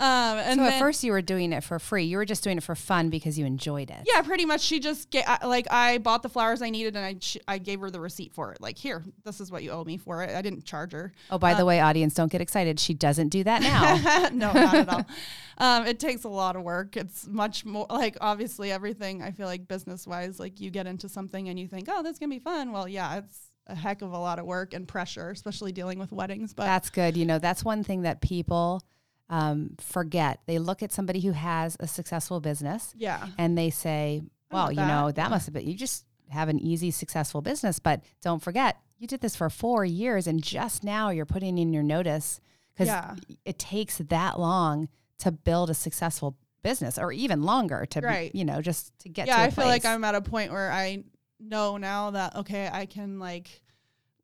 um, 0.00 0.38
and 0.38 0.58
So 0.58 0.64
then, 0.64 0.72
at 0.74 0.78
first 0.78 1.02
you 1.02 1.10
were 1.10 1.22
doing 1.22 1.52
it 1.52 1.64
for 1.64 1.78
free. 1.80 2.04
You 2.04 2.18
were 2.18 2.24
just 2.24 2.44
doing 2.44 2.56
it 2.56 2.62
for 2.62 2.74
fun 2.76 3.10
because 3.10 3.36
you 3.38 3.44
enjoyed 3.46 3.90
it. 3.90 4.06
yeah, 4.06 4.22
pretty 4.22 4.44
much. 4.44 4.60
She 4.60 4.78
just 4.78 5.10
get 5.10 5.26
like 5.44 5.66
I 5.70 5.98
bought 5.98 6.22
the 6.22 6.28
flowers 6.28 6.62
I 6.62 6.70
needed, 6.70 6.94
and 6.96 7.04
I 7.04 7.16
sh- 7.20 7.38
I 7.48 7.58
gave 7.58 7.80
her 7.80 7.90
the 7.90 7.98
receipt 8.00 8.32
for 8.32 8.52
it. 8.52 8.60
Like, 8.60 8.78
here, 8.78 9.04
this 9.24 9.40
is 9.40 9.50
what 9.50 9.62
you 9.64 9.70
owe 9.72 9.82
me 9.84 9.96
for 9.96 10.22
it. 10.22 10.30
I 10.36 10.40
didn't 10.42 10.64
charge 10.64 10.92
her. 10.92 11.12
Oh, 11.30 11.38
by 11.38 11.54
the 11.54 11.64
way, 11.64 11.80
audience, 11.80 12.14
don't 12.14 12.30
get 12.30 12.40
excited. 12.40 12.78
She 12.78 12.94
doesn't 12.94 13.28
do 13.30 13.42
that 13.44 13.62
now. 13.62 14.28
no, 14.32 14.52
not 14.52 14.74
at 14.74 14.88
all. 14.88 15.04
Um, 15.60 15.88
it 15.88 15.98
takes 15.98 16.22
a 16.22 16.28
lot 16.28 16.54
of 16.54 16.62
work. 16.62 16.96
It's 16.96 17.26
much 17.26 17.64
more 17.64 17.86
like 17.90 18.16
obviously 18.20 18.70
everything. 18.70 19.24
I 19.24 19.32
feel 19.32 19.46
like 19.46 19.66
business 19.66 20.06
wise, 20.06 20.38
like 20.38 20.60
you 20.60 20.70
get 20.70 20.86
into 20.86 21.08
something 21.08 21.48
and 21.48 21.58
you 21.58 21.66
think, 21.66 21.88
oh, 21.90 22.04
that's 22.04 22.20
gonna 22.20 22.30
be 22.30 22.38
fun. 22.38 22.70
Well, 22.70 22.86
yeah, 22.86 23.16
it's 23.18 23.50
a 23.68 23.74
heck 23.74 24.02
of 24.02 24.12
a 24.12 24.18
lot 24.18 24.38
of 24.38 24.46
work 24.46 24.72
and 24.74 24.86
pressure, 24.88 25.30
especially 25.30 25.72
dealing 25.72 25.98
with 25.98 26.10
weddings. 26.12 26.54
But 26.54 26.64
That's 26.64 26.90
good. 26.90 27.16
You 27.16 27.26
know, 27.26 27.38
that's 27.38 27.64
one 27.64 27.84
thing 27.84 28.02
that 28.02 28.20
people 28.20 28.82
um, 29.30 29.76
forget. 29.78 30.40
They 30.46 30.58
look 30.58 30.82
at 30.82 30.90
somebody 30.92 31.20
who 31.20 31.32
has 31.32 31.76
a 31.80 31.86
successful 31.86 32.40
business 32.40 32.94
yeah, 32.96 33.26
and 33.36 33.58
they 33.58 33.68
say, 33.70 34.22
well, 34.50 34.72
you 34.72 34.78
know, 34.80 35.06
that." 35.08 35.16
that 35.16 35.22
Yeah. 35.24 35.28
must 35.28 35.46
have 35.46 35.52
been, 35.52 35.66
you 35.66 35.74
just 35.74 36.06
have 36.30 36.48
an 36.48 36.58
easy, 36.58 36.90
successful 36.90 37.42
business. 37.42 37.78
But 37.78 38.02
don't 38.22 38.42
forget, 38.42 38.78
you 38.98 39.06
did 39.06 39.20
this 39.20 39.36
for 39.36 39.50
four 39.50 39.84
years 39.84 40.26
and 40.26 40.42
just 40.42 40.82
now 40.82 41.10
you're 41.10 41.26
putting 41.26 41.58
in 41.58 41.72
your 41.74 41.82
notice 41.82 42.40
because 42.74 42.88
Yeah. 42.88 43.16
it 43.44 43.58
takes 43.58 43.98
that 43.98 44.40
long 44.40 44.88
to 45.18 45.30
build 45.30 45.68
a 45.68 45.74
successful 45.74 46.36
business 46.62 46.98
or 46.98 47.12
even 47.12 47.42
longer 47.42 47.84
to, 47.86 48.00
be, 48.00 48.06
Right. 48.06 48.34
you 48.34 48.44
know, 48.44 48.60
just 48.62 48.98
to 49.00 49.08
get 49.08 49.26
yeah, 49.26 49.36
to 49.36 49.42
I 49.42 49.50
feel 49.50 49.66
like. 49.66 49.84
I'm 49.84 50.04
at 50.04 50.14
a 50.14 50.20
point 50.22 50.52
where 50.52 50.72
I 50.72 51.04
know 51.40 51.76
now 51.76 52.10
that 52.10 52.36
okay, 52.36 52.68
I 52.72 52.86
can 52.86 53.18
like 53.18 53.62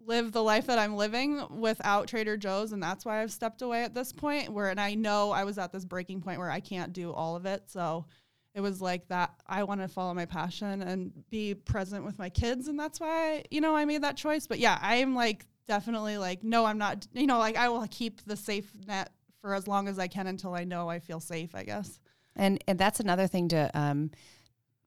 live 0.07 0.33
the 0.33 0.43
life 0.43 0.67
that 0.67 0.79
I'm 0.79 0.97
living 0.97 1.43
without 1.51 2.09
Trader 2.09 2.37
Joe's, 2.37 2.73
and 2.73 2.83
that's 2.83 3.05
why 3.05 3.23
I've 3.23 3.33
stepped 3.33 3.63
away 3.63 3.85
at 3.85 3.95
this 3.95 4.13
point. 4.13 4.53
Where 4.53 4.71
and 4.71 4.81
I 4.81 4.95
know 4.95 5.31
I 5.31 5.45
was 5.45 5.59
at 5.59 5.73
this 5.73 5.85
breaking 5.85 6.21
point 6.21 6.39
where 6.39 6.51
I 6.51 6.61
can't 6.61 6.93
do 6.93 7.13
all 7.13 7.37
of 7.37 7.47
it, 7.47 7.65
so 7.67 8.07
it 8.55 8.61
was 8.61 8.81
like 8.81 9.09
that. 9.09 9.35
I 9.47 9.65
want 9.65 9.81
to 9.81 9.89
follow 9.89 10.15
my 10.15 10.27
passion 10.27 10.83
and 10.83 11.13
be 11.31 11.55
present 11.55 12.05
with 12.05 12.19
my 12.19 12.29
kids, 12.29 12.69
and 12.69 12.79
that's 12.79 13.01
why 13.01 13.45
you 13.51 13.61
know 13.61 13.75
I 13.75 13.85
made 13.85 14.03
that 14.03 14.17
choice. 14.17 14.47
But 14.47 14.59
yeah, 14.59 14.79
I 14.81 14.97
am 14.97 15.15
like 15.15 15.47
definitely 15.67 16.19
like 16.19 16.45
no, 16.45 16.65
I'm 16.65 16.79
not. 16.79 17.07
You 17.13 17.27
know, 17.27 17.39
like 17.39 17.57
I 17.57 17.69
will 17.69 17.87
keep 17.91 18.25
the 18.25 18.37
safe 18.37 18.71
net 18.87 19.11
for 19.41 19.55
as 19.55 19.67
long 19.67 19.89
as 19.89 19.99
I 19.99 20.09
can 20.09 20.27
until 20.27 20.55
I 20.55 20.65
know 20.65 20.89
I 20.89 20.99
feel 20.99 21.21
safe. 21.21 21.55
I 21.55 21.65
guess. 21.65 21.99
And 22.37 22.63
and 22.67 22.79
that's 22.79 23.01
another 23.01 23.27
thing 23.27 23.49
to 23.49 23.71
um, 23.79 24.11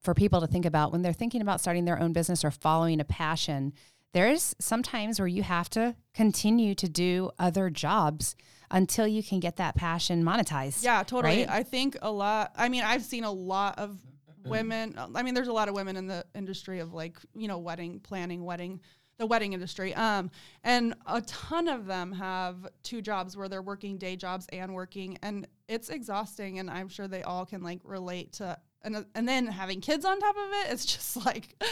for 0.00 0.14
people 0.14 0.40
to 0.40 0.46
think 0.46 0.64
about 0.64 0.92
when 0.92 1.02
they're 1.02 1.12
thinking 1.12 1.42
about 1.42 1.60
starting 1.60 1.84
their 1.84 2.00
own 2.00 2.12
business 2.12 2.44
or 2.44 2.50
following 2.50 3.00
a 3.00 3.04
passion. 3.04 3.72
There's 4.14 4.54
sometimes 4.58 5.18
where 5.18 5.28
you 5.28 5.42
have 5.42 5.68
to 5.70 5.94
continue 6.14 6.74
to 6.76 6.88
do 6.88 7.30
other 7.38 7.68
jobs 7.68 8.36
until 8.70 9.06
you 9.06 9.22
can 9.22 9.40
get 9.40 9.56
that 9.56 9.74
passion 9.74 10.22
monetized. 10.24 10.82
Yeah, 10.82 11.02
totally. 11.02 11.40
right? 11.40 11.50
I 11.50 11.62
think 11.62 11.96
a 12.02 12.10
lot. 12.10 12.52
I 12.56 12.68
mean, 12.68 12.84
I've 12.84 13.04
seen 13.04 13.24
a 13.24 13.32
lot 13.32 13.78
of 13.78 13.98
women. 14.44 14.98
I 15.14 15.22
mean, 15.22 15.34
there's 15.34 15.48
a 15.48 15.52
lot 15.52 15.68
of 15.68 15.74
women 15.74 15.96
in 15.96 16.06
the 16.06 16.24
industry 16.34 16.80
of 16.80 16.92
like 16.92 17.16
you 17.34 17.48
know 17.48 17.58
wedding 17.58 18.00
planning, 18.00 18.44
wedding, 18.44 18.80
the 19.18 19.26
wedding 19.26 19.52
industry. 19.52 19.94
Um, 19.94 20.30
and 20.64 20.94
a 21.06 21.20
ton 21.22 21.68
of 21.68 21.86
them 21.86 22.12
have 22.12 22.66
two 22.82 23.02
jobs 23.02 23.36
where 23.36 23.48
they're 23.48 23.62
working 23.62 23.98
day 23.98 24.16
jobs 24.16 24.46
and 24.52 24.74
working, 24.74 25.18
and 25.22 25.46
it's 25.68 25.88
exhausting. 25.88 26.58
And 26.58 26.70
I'm 26.70 26.88
sure 26.88 27.08
they 27.08 27.22
all 27.22 27.46
can 27.46 27.62
like 27.62 27.80
relate 27.84 28.32
to. 28.34 28.58
And 28.82 29.06
and 29.14 29.28
then 29.28 29.46
having 29.46 29.80
kids 29.80 30.04
on 30.04 30.20
top 30.20 30.36
of 30.36 30.52
it, 30.52 30.72
it's 30.72 30.84
just 30.84 31.16
like 31.26 31.62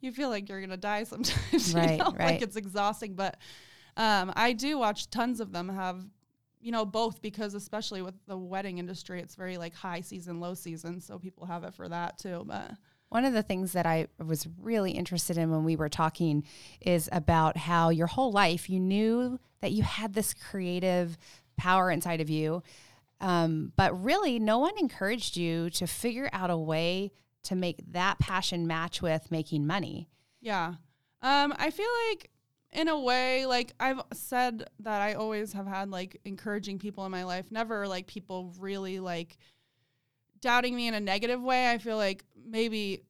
you 0.00 0.12
feel 0.12 0.28
like 0.28 0.48
you're 0.48 0.60
gonna 0.60 0.76
die 0.76 1.04
sometimes. 1.04 1.74
Right, 1.74 1.92
you 1.92 1.96
know? 1.98 2.12
right. 2.12 2.32
Like 2.32 2.42
it's 2.42 2.56
exhausting, 2.56 3.14
but. 3.14 3.36
Um, 3.96 4.32
I 4.36 4.52
do 4.52 4.78
watch 4.78 5.10
tons 5.10 5.40
of 5.40 5.50
them 5.50 5.68
have 5.68 6.04
you 6.60 6.70
know 6.70 6.84
both 6.84 7.20
because 7.20 7.54
especially 7.54 8.00
with 8.00 8.14
the 8.26 8.36
wedding 8.36 8.78
industry 8.78 9.20
it's 9.20 9.34
very 9.34 9.58
like 9.58 9.74
high 9.74 10.00
season 10.00 10.38
low 10.38 10.54
season 10.54 11.00
so 11.00 11.18
people 11.18 11.46
have 11.46 11.64
it 11.64 11.74
for 11.74 11.88
that 11.88 12.18
too 12.18 12.44
but 12.46 12.72
One 13.08 13.24
of 13.24 13.32
the 13.32 13.42
things 13.42 13.72
that 13.72 13.86
I 13.86 14.06
was 14.24 14.46
really 14.60 14.92
interested 14.92 15.38
in 15.38 15.50
when 15.50 15.64
we 15.64 15.76
were 15.76 15.88
talking 15.88 16.44
is 16.80 17.08
about 17.10 17.56
how 17.56 17.88
your 17.88 18.06
whole 18.06 18.32
life 18.32 18.68
you 18.68 18.78
knew 18.78 19.38
that 19.62 19.72
you 19.72 19.82
had 19.82 20.12
this 20.14 20.34
creative 20.34 21.16
power 21.56 21.90
inside 21.90 22.20
of 22.20 22.30
you, 22.30 22.62
um, 23.20 23.72
but 23.76 24.02
really 24.02 24.38
no 24.38 24.58
one 24.58 24.78
encouraged 24.78 25.36
you 25.36 25.70
to 25.70 25.86
figure 25.86 26.28
out 26.32 26.50
a 26.50 26.56
way 26.56 27.10
to 27.44 27.54
make 27.56 27.80
that 27.92 28.18
passion 28.18 28.66
match 28.66 29.00
with 29.02 29.30
making 29.30 29.66
money. 29.66 30.08
yeah. 30.40 30.74
Um 31.20 31.52
i 31.58 31.70
feel 31.70 31.88
like 32.10 32.30
in 32.70 32.86
a 32.86 33.00
way 33.00 33.46
like 33.46 33.72
i've 33.80 34.00
said 34.12 34.68
that 34.80 35.00
i 35.00 35.14
always 35.14 35.54
have 35.54 35.66
had 35.66 35.90
like 35.90 36.20
encouraging 36.24 36.78
people 36.78 37.04
in 37.06 37.10
my 37.10 37.24
life. 37.24 37.50
Never 37.50 37.88
like 37.88 38.06
people 38.06 38.54
really 38.60 39.00
like 39.00 39.36
doubting 40.40 40.76
me 40.76 40.86
in 40.86 40.94
a 40.94 41.00
negative 41.00 41.42
way. 41.42 41.70
I 41.70 41.78
feel 41.78 41.96
like 41.96 42.24
maybe 42.46 43.02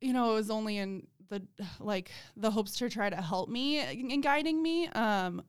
you 0.00 0.12
know 0.12 0.32
it 0.32 0.34
was 0.34 0.50
only 0.50 0.78
in 0.78 1.06
the 1.28 1.42
like 1.78 2.10
the 2.36 2.50
hopes 2.50 2.76
to 2.78 2.88
try 2.90 3.08
to 3.10 3.16
help 3.16 3.48
me 3.48 3.78
in 3.80 4.20
guiding 4.22 4.60
me. 4.62 4.88
Um 4.88 5.42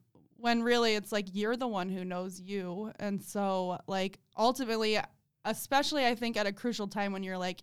when 0.44 0.62
really 0.62 0.94
it's 0.94 1.10
like 1.10 1.26
you're 1.32 1.56
the 1.56 1.66
one 1.66 1.88
who 1.88 2.04
knows 2.04 2.38
you. 2.38 2.92
And 2.98 3.22
so 3.22 3.78
like 3.86 4.18
ultimately 4.36 4.98
especially 5.46 6.06
i 6.06 6.14
think 6.14 6.36
at 6.36 6.46
a 6.46 6.52
crucial 6.52 6.88
time 6.88 7.12
when 7.12 7.22
you're 7.22 7.38
like 7.38 7.62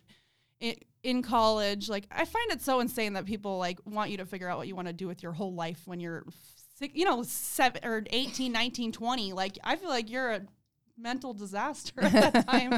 in, 0.60 0.74
in 1.02 1.20
college 1.20 1.88
like 1.88 2.06
i 2.12 2.24
find 2.24 2.52
it 2.52 2.62
so 2.62 2.78
insane 2.78 3.14
that 3.14 3.24
people 3.24 3.58
like 3.58 3.78
want 3.84 4.10
you 4.10 4.16
to 4.16 4.24
figure 4.24 4.48
out 4.48 4.56
what 4.56 4.68
you 4.68 4.76
want 4.76 4.86
to 4.86 4.94
do 4.94 5.08
with 5.08 5.20
your 5.20 5.32
whole 5.32 5.52
life 5.52 5.80
when 5.84 5.98
you're 5.98 6.24
six, 6.78 6.94
you 6.94 7.04
know 7.04 7.24
7 7.24 7.84
or 7.84 8.04
18 8.10 8.52
19 8.52 8.92
20 8.92 9.32
like 9.32 9.58
i 9.64 9.74
feel 9.74 9.88
like 9.88 10.08
you're 10.08 10.30
a 10.30 10.42
mental 10.96 11.34
disaster 11.34 12.00
at 12.02 12.12
that 12.12 12.46
time. 12.48 12.74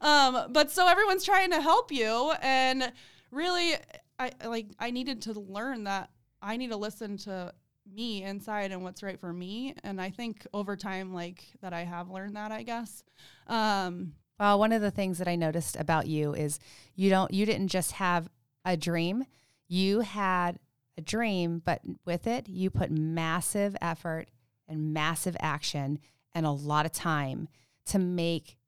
Um 0.00 0.52
but 0.52 0.70
so 0.70 0.88
everyone's 0.88 1.24
trying 1.24 1.50
to 1.50 1.60
help 1.60 1.92
you. 1.92 2.32
And 2.40 2.90
really 3.30 3.74
i 4.18 4.30
like 4.46 4.68
i 4.78 4.90
needed 4.90 5.20
to 5.22 5.38
learn 5.38 5.84
that 5.84 6.08
i 6.40 6.56
need 6.56 6.70
to 6.70 6.76
listen 6.76 7.18
to 7.18 7.52
me 7.94 8.22
inside 8.22 8.72
and 8.72 8.82
what's 8.82 9.02
right 9.02 9.20
for 9.20 9.32
me 9.32 9.74
and 9.84 10.00
i 10.00 10.10
think 10.10 10.46
over 10.52 10.76
time 10.76 11.14
like 11.14 11.44
that 11.60 11.72
i 11.72 11.84
have 11.84 12.10
learned 12.10 12.36
that 12.36 12.52
i 12.52 12.62
guess 12.62 13.02
um 13.46 14.12
Well, 14.38 14.58
one 14.58 14.72
of 14.72 14.82
the 14.82 14.90
things 14.90 15.16
that 15.18 15.28
I 15.28 15.36
noticed 15.36 15.76
about 15.76 16.06
you 16.06 16.34
is 16.34 16.58
you 16.94 17.08
don't 17.08 17.32
you 17.32 17.46
didn't 17.46 17.68
just 17.68 17.92
have 17.92 18.28
a 18.66 18.76
dream. 18.76 19.24
You 19.68 20.00
had 20.00 20.58
a 20.98 21.00
dream, 21.00 21.62
but 21.64 21.80
with 22.04 22.26
it, 22.26 22.48
you 22.48 22.68
put 22.68 22.90
massive 22.90 23.76
effort 23.80 24.28
and 24.68 24.92
massive 24.92 25.36
action 25.40 25.98
and 26.34 26.44
a 26.44 26.50
lot 26.50 26.84
of 26.84 26.92
time 26.92 27.48
to 27.86 27.98
make 27.98 28.58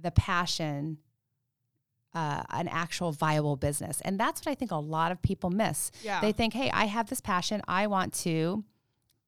the 0.00 0.12
passion 0.12 0.98
uh, 2.16 2.42
an 2.60 2.66
actual 2.68 3.12
viable 3.12 3.56
business. 3.56 4.00
And 4.06 4.18
that's 4.18 4.40
what 4.40 4.50
I 4.52 4.54
think 4.54 4.70
a 4.70 4.76
lot 4.96 5.12
of 5.12 5.18
people 5.20 5.50
miss. 5.50 5.90
yeah 6.02 6.20
They 6.20 6.32
think, 6.32 6.54
hey, 6.54 6.70
I 6.82 6.86
have 6.86 7.06
this 7.10 7.20
passion. 7.20 7.60
I 7.68 7.86
want 7.86 8.14
to 8.24 8.64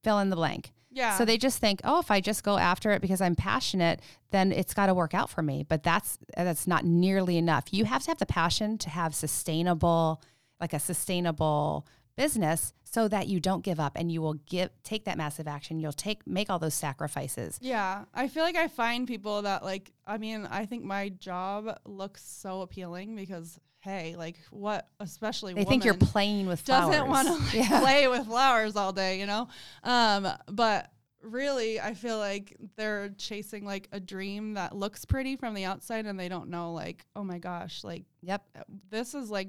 fill 0.02 0.18
in 0.21 0.30
the 0.30 0.37
blank. 0.37 0.73
yeah 0.90 1.16
So 1.18 1.25
they 1.25 1.37
just 1.38 1.59
think, 1.59 1.80
oh, 1.85 1.99
if 2.04 2.11
I 2.11 2.21
just 2.21 2.42
go 2.42 2.57
after 2.57 2.90
it 2.95 3.02
because 3.02 3.21
I'm 3.21 3.35
passionate, 3.37 4.00
then 4.30 4.52
it's 4.52 4.75
got 4.75 4.87
to 4.87 4.95
work 4.95 5.12
out 5.21 5.28
for 5.35 5.42
me. 5.42 5.64
But 5.68 5.83
that's 5.83 6.18
that's 6.37 6.66
not 6.66 6.83
nearly 6.85 7.37
enough. 7.37 7.64
You 7.73 7.85
have 7.85 8.02
to 8.04 8.11
have 8.12 8.18
the 8.18 8.26
passion 8.40 8.78
to 8.78 8.88
have 8.90 9.14
sustainable, 9.14 10.23
like 10.61 10.73
a 10.73 10.78
sustainable 10.78 11.87
business, 12.19 12.73
so 12.85 13.09
that 13.09 13.29
you 13.29 13.39
don't 13.41 13.63
give 13.65 13.79
up 13.81 13.93
and 13.97 14.11
you 14.13 14.21
will 14.21 14.35
give 14.47 14.71
take 14.83 15.05
that 15.05 15.17
massive 15.17 15.47
action. 15.49 15.79
You'll 15.81 15.93
take 15.93 16.27
make 16.27 16.51
all 16.51 16.59
those 16.59 16.75
sacrifices. 16.75 17.59
Yeah, 17.63 18.05
I 18.15 18.29
feel 18.29 18.43
like 18.43 18.57
I 18.57 18.69
find 18.69 19.07
people 19.07 19.43
that 19.43 19.63
like. 19.65 19.93
I 20.07 20.19
mean, 20.19 20.47
I 20.51 20.67
think 20.67 20.85
my 20.85 21.11
job 21.11 21.79
looks 21.87 22.23
so 22.25 22.63
appealing 22.63 23.15
because 23.17 23.59
hey, 23.81 24.17
like 24.19 24.37
what, 24.51 24.89
especially 25.01 25.55
They 25.55 25.65
think 25.65 25.85
you're 25.85 25.95
playing 25.95 26.47
with 26.47 26.61
flowers. 26.63 26.97
doesn't 26.97 27.09
want 27.09 27.29
to 27.29 27.35
like, 27.35 27.55
Yeah. 27.71 27.81
play 27.81 28.09
with 28.09 28.27
flowers 28.27 28.75
all 28.75 28.93
day, 28.93 29.21
you 29.21 29.27
know. 29.27 29.49
Um, 29.85 30.29
but 30.51 30.91
really, 31.23 31.81
I 31.81 31.95
feel 31.95 32.19
like 32.19 32.57
they're 32.77 33.11
chasing 33.19 33.65
like 33.65 33.89
a 33.93 34.01
dream 34.01 34.55
that 34.55 34.75
looks 34.75 35.05
pretty 35.05 35.37
from 35.37 35.55
the 35.55 35.65
outside, 35.65 36.07
and 36.07 36.19
they 36.19 36.29
don't 36.29 36.49
know 36.51 36.73
like, 36.73 37.05
oh 37.15 37.23
my 37.23 37.39
gosh, 37.39 37.85
like 37.85 38.05
Yep. 38.23 38.43
this 38.91 39.15
is 39.15 39.31
like 39.31 39.49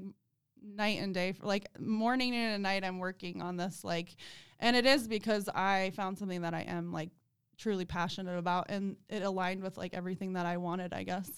night 0.62 0.98
and 1.00 1.14
day 1.14 1.32
for 1.32 1.46
like 1.46 1.66
morning 1.78 2.34
and 2.34 2.62
night 2.62 2.84
i'm 2.84 2.98
working 2.98 3.40
on 3.42 3.56
this 3.56 3.82
like 3.84 4.16
and 4.58 4.76
it 4.76 4.86
is 4.86 5.08
because 5.08 5.48
i 5.54 5.90
found 5.94 6.18
something 6.18 6.42
that 6.42 6.54
i 6.54 6.60
am 6.62 6.92
like 6.92 7.10
truly 7.56 7.84
passionate 7.84 8.38
about 8.38 8.66
and 8.70 8.96
it 9.08 9.22
aligned 9.22 9.62
with 9.62 9.76
like 9.76 9.92
everything 9.94 10.32
that 10.34 10.46
i 10.46 10.56
wanted 10.56 10.92
i 10.92 11.02
guess 11.02 11.30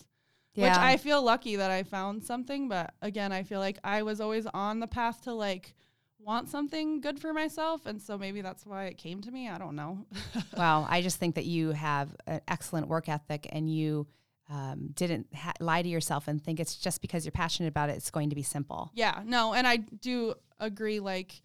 Yeah. 0.54 0.64
which 0.68 0.78
i 0.78 0.96
feel 0.96 1.22
lucky 1.22 1.56
that 1.56 1.70
i 1.70 1.82
found 1.82 2.22
something 2.24 2.68
but 2.68 2.94
again 3.02 3.32
i 3.32 3.42
feel 3.42 3.60
like 3.60 3.78
i 3.84 4.02
was 4.02 4.20
always 4.20 4.46
on 4.46 4.80
the 4.80 4.86
path 4.86 5.22
to 5.22 5.32
like 5.34 5.74
want 6.20 6.48
something 6.48 7.00
good 7.00 7.18
for 7.18 7.32
myself 7.32 7.84
and 7.86 8.00
so 8.00 8.16
maybe 8.16 8.42
that's 8.42 8.64
why 8.64 8.84
it 8.84 8.96
came 8.96 9.20
to 9.20 9.30
me 9.32 9.48
i 9.48 9.58
don't 9.58 9.74
know 9.74 10.06
Wow, 10.56 10.86
I 10.88 11.02
just 11.02 11.16
think 11.18 11.34
that 11.34 11.46
you 11.46 11.70
have 11.72 12.14
an 12.28 12.40
excellent 12.46 12.86
work 12.86 13.08
ethic 13.08 13.48
and 13.50 13.68
you 13.68 14.06
um, 14.52 14.90
didn't 14.94 15.26
ha- 15.34 15.54
lie 15.60 15.80
to 15.80 15.88
yourself 15.88 16.28
and 16.28 16.42
think 16.42 16.60
it's 16.60 16.76
just 16.76 17.00
because 17.00 17.24
you're 17.24 17.32
passionate 17.32 17.68
about 17.68 17.88
it, 17.88 17.96
it's 17.96 18.10
going 18.10 18.28
to 18.28 18.36
be 18.36 18.42
simple. 18.42 18.90
Yeah, 18.94 19.22
no, 19.24 19.54
and 19.54 19.66
I 19.66 19.78
do 19.78 20.34
agree. 20.60 21.00
Like, 21.00 21.40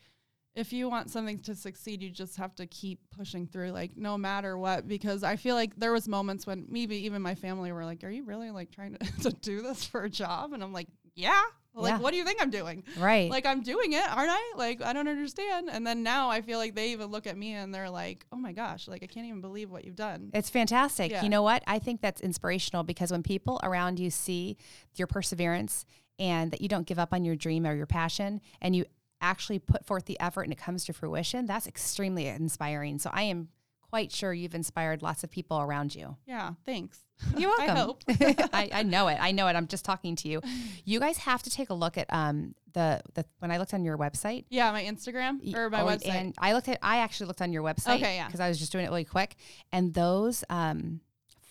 if 0.55 0.73
you 0.73 0.89
want 0.89 1.09
something 1.09 1.39
to 1.39 1.55
succeed, 1.55 2.01
you 2.01 2.09
just 2.09 2.35
have 2.35 2.53
to 2.55 2.65
keep 2.65 2.99
pushing 3.15 3.47
through, 3.47 3.71
like 3.71 3.95
no 3.95 4.17
matter 4.17 4.57
what. 4.57 4.87
Because 4.89 5.23
I 5.23 5.37
feel 5.37 5.55
like 5.55 5.75
there 5.77 5.93
was 5.93 6.07
moments 6.07 6.45
when 6.45 6.65
maybe 6.67 6.97
even 7.05 7.21
my 7.21 7.35
family 7.35 7.71
were 7.71 7.85
like, 7.85 8.03
"Are 8.03 8.09
you 8.09 8.25
really 8.25 8.51
like 8.51 8.71
trying 8.71 8.97
to, 8.97 9.21
to 9.21 9.29
do 9.31 9.61
this 9.61 9.85
for 9.85 10.03
a 10.03 10.09
job?" 10.09 10.51
And 10.51 10.61
I'm 10.61 10.73
like, 10.73 10.89
"Yeah." 11.17 11.41
Like, 11.73 11.91
Yeah. 11.91 11.99
what 11.99 12.09
do 12.09 12.17
you 12.17 12.23
think 12.23 12.41
I'm 12.41 12.49
doing? 12.49 12.83
Right. 12.97 13.29
Like, 13.29 13.45
I'm 13.45 13.61
doing 13.61 13.93
it, 13.93 14.01
aren't 14.09 14.31
I? 14.31 14.41
Like, 14.57 14.81
I 14.81 14.93
don't 14.93 15.07
understand. 15.07 15.69
And 15.71 15.85
then 15.85 16.01
now 16.01 16.27
I 16.27 16.41
feel 16.41 16.57
like 16.57 16.73
they 16.73 16.91
even 16.93 17.11
look 17.11 17.27
at 17.27 17.37
me 17.37 17.53
and 17.53 17.71
they're 17.71 17.89
like, 17.91 18.25
"Oh 18.31 18.35
my 18.37 18.51
gosh!" 18.51 18.87
Like, 18.87 19.03
I 19.03 19.05
can't 19.05 19.27
even 19.27 19.41
believe 19.41 19.69
what 19.69 19.85
you've 19.85 19.95
done. 19.95 20.31
It's 20.33 20.49
fantastic. 20.49 21.11
Yeah. 21.11 21.21
You 21.23 21.29
know 21.29 21.43
what? 21.43 21.61
I 21.67 21.77
think 21.77 22.01
that's 22.01 22.19
inspirational 22.19 22.81
because 22.83 23.11
when 23.11 23.21
people 23.21 23.59
around 23.61 23.99
you 23.99 24.09
see 24.09 24.57
your 24.95 25.05
perseverance 25.05 25.85
and 26.17 26.49
that 26.49 26.61
you 26.61 26.67
don't 26.67 26.87
give 26.87 26.97
up 26.97 27.13
on 27.13 27.23
your 27.23 27.35
dream 27.35 27.67
or 27.67 27.75
your 27.75 27.85
passion 27.85 28.41
and 28.59 28.75
you 28.75 28.83
actually 29.21 29.59
put 29.59 29.85
forth 29.85 30.05
the 30.05 30.19
effort 30.19 30.43
and 30.43 30.53
it 30.53 30.57
comes 30.57 30.83
to 30.85 30.93
fruition, 30.93 31.45
that's 31.45 31.67
extremely 31.67 32.25
inspiring. 32.27 32.97
So 32.97 33.11
I 33.13 33.21
am 33.23 33.49
quite 33.89 34.11
sure 34.11 34.33
you've 34.33 34.55
inspired 34.55 35.01
lots 35.01 35.23
of 35.23 35.31
people 35.31 35.59
around 35.59 35.95
you. 35.95 36.17
Yeah, 36.25 36.51
thanks. 36.65 36.99
You're 37.37 37.49
welcome. 37.57 37.75
I 37.75 37.79
hope. 37.79 38.03
I, 38.53 38.69
I 38.71 38.83
know 38.83 39.07
it. 39.07 39.17
I 39.19 39.31
know 39.31 39.47
it. 39.47 39.55
I'm 39.55 39.67
just 39.67 39.85
talking 39.85 40.15
to 40.17 40.27
you. 40.27 40.41
You 40.85 41.01
guys 41.01 41.17
have 41.17 41.43
to 41.43 41.49
take 41.49 41.69
a 41.69 41.73
look 41.73 41.97
at 41.97 42.05
um 42.13 42.55
the 42.71 43.01
the 43.13 43.25
when 43.39 43.51
I 43.51 43.57
looked 43.57 43.73
on 43.73 43.83
your 43.83 43.97
website. 43.97 44.45
Yeah, 44.49 44.71
my 44.71 44.83
Instagram 44.85 45.53
or 45.53 45.69
my 45.69 45.81
Oh, 45.81 45.85
website. 45.85 46.07
And 46.07 46.35
I 46.37 46.53
looked 46.53 46.69
at 46.69 46.79
I 46.81 46.99
actually 46.99 47.27
looked 47.27 47.41
on 47.41 47.51
your 47.51 47.61
website. 47.61 47.97
Okay, 47.97 48.15
yeah. 48.15 48.27
Because 48.27 48.39
I 48.39 48.47
was 48.47 48.57
just 48.57 48.71
doing 48.71 48.85
it 48.85 48.87
really 48.89 49.03
quick. 49.03 49.35
And 49.73 49.93
those 49.93 50.45
um 50.49 51.01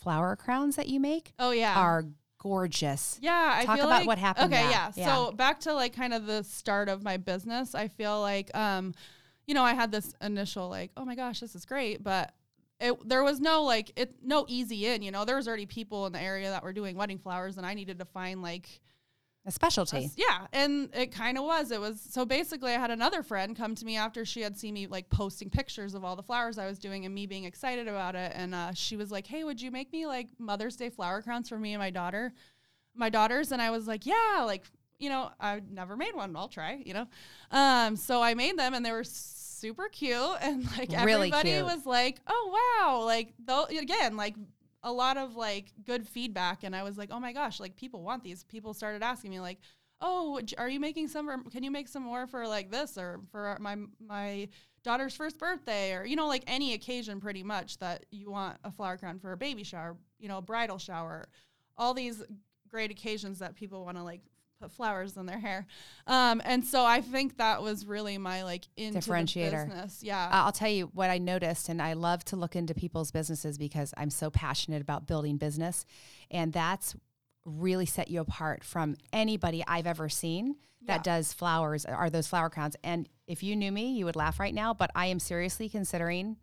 flower 0.01 0.37
crowns 0.37 0.77
that 0.77 0.89
you 0.89 1.01
make 1.01 1.33
oh 1.39 1.51
yeah. 1.51 1.75
are 1.79 2.05
gorgeous. 2.39 3.19
Yeah, 3.21 3.55
I 3.57 3.65
Talk 3.65 3.77
feel 3.77 3.87
about 3.87 3.99
like, 4.01 4.07
what 4.07 4.19
happened 4.19 4.53
Okay, 4.53 4.71
yeah. 4.71 4.93
Yeah. 4.95 5.15
So 5.15 5.33
back 5.33 5.61
to 5.61 5.75
like 5.75 5.95
kind 5.95 6.15
of 6.15 6.27
the 6.27 6.45
start 6.45 6.89
of 6.89 7.03
my 7.03 7.17
business, 7.17 7.75
I 7.75 7.89
feel 7.89 8.21
like 8.21 8.55
um, 8.57 8.95
you 9.47 9.55
know, 9.55 9.63
I 9.63 9.75
had 9.75 9.93
this 9.93 10.15
initial 10.21 10.69
like, 10.69 10.91
oh 10.97 11.05
my 11.05 11.15
gosh, 11.15 11.41
this 11.41 11.55
is 11.55 11.65
great, 11.65 12.03
but 12.03 12.33
it 12.81 13.09
there 13.09 13.23
was 13.25 13.41
no 13.41 13.63
like 13.63 13.93
it 13.97 14.17
no 14.23 14.45
easy 14.49 14.87
in, 14.87 15.03
you 15.03 15.11
know. 15.11 15.25
There 15.25 15.37
was 15.37 15.49
already 15.49 15.67
people 15.67 16.07
in 16.07 16.13
the 16.13 16.21
area 16.21 16.51
that 16.51 16.63
were 16.63 16.73
doing 16.73 16.97
wedding 16.97 17.19
flowers 17.19 17.57
and 17.57 17.65
I 17.67 17.75
needed 17.75 17.99
to 18.01 18.05
find 18.05 18.43
like 18.43 18.81
A 19.47 19.51
specialty. 19.51 20.11
yeah, 20.17 20.47
and 20.53 20.91
it 20.93 21.13
kind 21.13 21.39
of 21.39 21.45
was. 21.45 21.71
It 21.71 21.81
was 21.81 22.01
so 22.01 22.27
basically 22.27 22.75
I 22.75 22.79
had 22.79 22.91
another 22.91 23.23
friend 23.23 23.57
come 23.57 23.75
to 23.77 23.85
me 23.87 23.97
after 23.97 24.25
she 24.27 24.43
had 24.43 24.59
seen 24.59 24.75
me 24.75 24.89
like 24.89 25.09
posting 25.09 25.49
pictures 25.49 25.95
of 25.95 26.05
all 26.05 26.17
the 26.17 26.23
flowers 26.23 26.59
I 26.59 26.67
was 26.67 26.79
doing 26.79 27.07
and 27.07 27.15
me 27.15 27.27
being 27.27 27.45
excited 27.45 27.89
about 27.89 28.15
it 28.15 28.33
and 28.35 28.55
uh, 28.55 28.75
she 28.75 28.97
was 28.97 29.11
like, 29.11 29.27
"Hey, 29.27 29.43
would 29.45 29.63
you 29.63 29.71
make 29.71 29.91
me 29.93 30.07
like 30.07 30.29
Mother's 30.39 30.77
Day 30.77 30.91
flower 30.91 31.23
crowns 31.23 31.49
for 31.49 31.59
me 31.59 31.73
and 31.73 31.81
my 31.81 31.91
daughter?" 31.91 32.33
My 32.95 33.09
daughters 33.09 33.53
and 33.53 33.63
I 33.63 33.71
was 33.71 33.87
like, 33.87 34.05
"Yeah, 34.07 34.43
like, 34.45 34.65
you 34.99 35.09
know, 35.11 35.31
I've 35.39 35.71
never 35.71 35.97
made 35.97 36.15
one. 36.15 36.35
I'll 36.37 36.49
try, 36.49 36.83
you 36.85 36.93
know." 36.95 37.07
Um, 37.51 37.95
so 37.97 38.23
I 38.23 38.35
made 38.35 38.59
them 38.59 38.75
and 38.75 38.85
they 38.85 38.93
were 38.93 39.05
super 39.57 39.89
cute 39.89 40.17
and 40.41 40.65
like 40.79 40.91
Really 40.91 41.33
everybody 41.33 41.51
cute. 41.53 41.65
was 41.65 41.87
like, 41.87 42.21
"Oh, 42.27 42.81
wow." 42.83 43.05
Like 43.05 43.35
though 43.45 43.65
again, 43.65 44.17
like 44.17 44.35
a 44.83 44.93
lot 44.93 45.17
of 45.17 45.35
like 45.37 45.73
good 45.85 46.07
feedback 46.07 46.63
and 46.63 46.75
I 46.77 46.83
was 46.83 46.97
like, 46.99 47.11
"Oh 47.13 47.21
my 47.21 47.33
gosh, 47.33 47.61
like 47.61 47.77
people 47.77 48.03
want 48.03 48.23
these." 48.23 48.45
People 48.45 48.75
started 48.75 49.03
asking 49.03 49.31
me 49.31 49.41
like, 49.41 49.59
"Oh, 50.01 50.41
are 50.59 50.69
you 50.69 50.81
making 50.81 51.09
some 51.09 51.45
can 51.51 51.63
you 51.63 51.71
make 51.71 51.89
some 51.89 52.03
more 52.03 52.27
for 52.27 52.47
like 52.47 52.71
this 52.71 52.97
or 52.99 53.21
for 53.31 53.57
my 53.61 53.77
my 54.01 54.49
daughter's 54.85 55.17
first 55.17 55.39
birthday 55.39 55.95
or 55.95 56.05
you 56.05 56.15
know 56.15 56.29
like 56.29 56.45
any 56.47 56.75
occasion 56.75 57.21
pretty 57.21 57.43
much 57.43 57.77
that 57.79 58.07
you 58.13 58.31
want 58.31 58.57
a 58.63 58.71
flower 58.71 58.97
crown 58.97 59.19
for 59.19 59.33
a 59.33 59.37
baby 59.37 59.65
shower, 59.65 59.97
you 60.19 60.29
know, 60.29 60.39
a 60.39 60.43
bridal 60.43 60.79
shower, 60.79 61.29
all 61.77 61.93
these 61.93 62.23
great 62.69 62.91
occasions 62.91 63.39
that 63.41 63.55
people 63.57 63.85
want 63.85 63.97
to 63.97 64.05
like 64.05 64.21
put 64.61 64.73
flowers 64.73 65.17
in 65.17 65.27
their 65.27 65.39
hair. 65.39 65.67
Um, 66.07 66.41
and 66.45 66.65
so 66.65 66.85
I 66.85 67.01
think 67.01 67.37
that 67.39 67.63
was 67.63 67.87
really 67.87 68.19
my 68.19 68.43
like 68.45 68.65
into 68.77 68.99
Differentiator. 68.99 69.67
business. 69.69 70.03
Yeah. 70.03 70.25
Uh, 70.27 70.45
I'll 70.45 70.53
tell 70.53 70.71
you 70.71 70.91
what 70.95 71.11
I 71.11 71.19
noticed, 71.19 71.69
and 71.69 71.81
I 71.83 71.93
love 71.93 72.25
to 72.27 72.37
look 72.37 72.57
into 72.57 72.75
people's 72.75 73.11
businesses 73.11 73.59
because 73.59 73.93
I'm 73.97 74.11
so 74.11 74.31
passionate 74.31 74.81
about 74.83 75.07
building 75.07 75.37
business. 75.37 75.85
And 76.31 76.53
that's 76.53 76.97
really 77.45 77.87
set 77.87 78.11
you 78.11 78.21
apart 78.21 78.65
from 78.65 78.97
anybody 79.13 79.63
I've 79.67 79.87
ever 79.87 80.09
seen 80.09 80.57
that 80.87 80.99
Yeah. 81.07 81.15
does 81.17 81.33
flowers, 81.33 81.85
are 81.85 82.11
those 82.11 82.27
flower 82.27 82.51
crowns. 82.51 82.77
And 82.83 83.09
if 83.27 83.43
you 83.43 83.57
knew 83.57 83.73
me, 83.73 83.93
you 83.93 84.05
would 84.05 84.17
laugh 84.17 84.41
right 84.41 84.55
now, 84.55 84.73
but 84.75 84.91
I 84.95 85.07
am 85.07 85.19
seriously 85.19 85.69
considering 85.69 86.37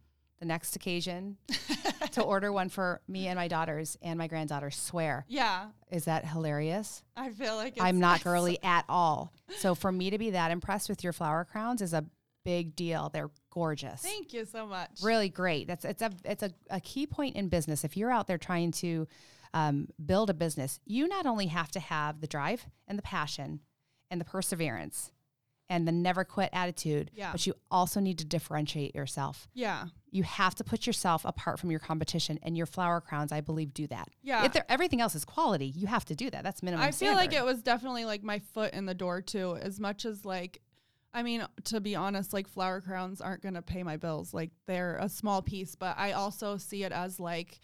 the 0.44 0.48
next 0.48 0.76
occasion 0.76 1.38
to 2.12 2.22
order 2.22 2.52
one 2.52 2.68
for 2.68 3.00
me 3.08 3.28
and 3.28 3.38
my 3.38 3.48
daughters 3.48 3.98
and 4.02 4.18
my 4.18 4.28
granddaughter. 4.28 4.70
Swear. 4.72 5.26
yeah. 5.30 5.68
Is 5.90 6.06
that 6.06 6.26
hilarious? 6.26 7.02
I 7.16 7.30
feel 7.30 7.56
like 7.56 7.78
it's, 7.78 7.82
I'm 7.82 8.00
not 8.00 8.24
girly 8.26 8.62
at 8.62 8.84
all. 8.90 9.32
So 9.60 9.74
for 9.74 9.92
me 9.92 10.10
to 10.10 10.18
be 10.18 10.32
that 10.32 10.52
impressed 10.52 10.90
with 10.90 11.02
your 11.02 11.14
flower 11.14 11.46
crowns 11.46 11.82
is 11.82 11.94
a 11.94 12.04
big 12.44 12.76
deal. 12.76 13.10
They're 13.14 13.30
gorgeous. 13.52 14.02
Thank 14.02 14.34
you 14.34 14.44
so 14.44 14.68
much. 14.68 14.90
Really 15.02 15.30
great. 15.30 15.66
That's 15.68 15.86
it's 15.86 16.02
a 16.02 16.12
it's 16.26 16.44
a, 16.44 16.52
a 16.70 16.82
key 16.82 17.08
point 17.08 17.38
in 17.38 17.48
business. 17.48 17.86
If 17.86 17.96
you're 17.96 18.12
out 18.12 18.28
there 18.28 18.38
trying 18.38 18.72
to 18.72 19.08
um, 19.54 19.88
build 20.04 20.30
a 20.30 20.34
business, 20.34 20.82
you 20.86 21.08
not 21.08 21.26
only 21.26 21.48
have 21.48 21.72
to 21.72 21.80
have 21.80 22.20
the 22.20 22.28
drive 22.28 22.66
and 22.86 22.98
the 22.98 23.04
passion 23.04 23.62
and 24.12 24.20
the 24.20 24.25
perseverance 24.25 25.13
and 25.74 25.88
the 25.88 25.92
never 25.92 26.24
quit 26.24 26.51
attitude, 26.53 27.09
Yeah. 27.16 27.31
but 27.31 27.48
you 27.48 27.55
also 27.72 28.00
need 28.00 28.20
to 28.20 28.25
differentiate 28.25 28.94
yourself. 28.94 29.48
Yeah. 29.53 29.86
You 30.12 30.22
have 30.22 30.53
to 30.55 30.64
put 30.64 30.86
yourself 30.86 31.25
apart 31.25 31.59
from 31.59 31.72
your 31.72 31.79
competition, 31.79 32.38
and 32.44 32.55
your 32.55 32.68
flower 32.68 33.01
crowns, 33.01 33.31
I 33.31 33.42
believe, 33.42 33.74
do 33.74 33.88
that. 33.88 34.09
Yeah. 34.22 34.46
If 34.46 34.55
everything 34.70 35.01
else 35.01 35.16
is 35.16 35.25
quality, 35.25 35.66
you 35.66 35.88
have 35.88 36.05
to 36.05 36.16
do 36.16 36.29
that. 36.29 36.44
That's 36.44 36.62
minimum. 36.62 36.86
I 36.86 36.92
feel 36.92 37.14
like 37.14 37.33
it 37.33 37.44
was 37.44 37.64
definitely 37.64 38.05
like 38.05 38.22
my 38.22 38.38
foot 38.38 38.74
in 38.74 38.86
the 38.86 38.94
door 38.94 39.20
too, 39.22 39.57
as 39.59 39.79
much 39.79 40.05
as 40.05 40.24
like, 40.25 40.62
I 41.12 41.24
mean, 41.24 41.44
to 41.66 41.79
be 41.81 41.96
honest, 41.96 42.33
like 42.33 42.48
flower 42.48 42.79
crowns 42.79 43.20
aren't 43.20 43.42
going 43.42 43.55
to 43.55 43.64
pay 43.64 43.81
my 43.81 43.98
bills. 43.98 44.31
Like 44.31 44.51
they're 44.68 44.98
a 44.98 45.09
small 45.09 45.42
piece, 45.42 45.74
but 45.75 45.98
I 45.98 46.12
also 46.12 46.57
see 46.57 46.83
it 46.83 46.92
as 46.92 47.20
like, 47.20 47.59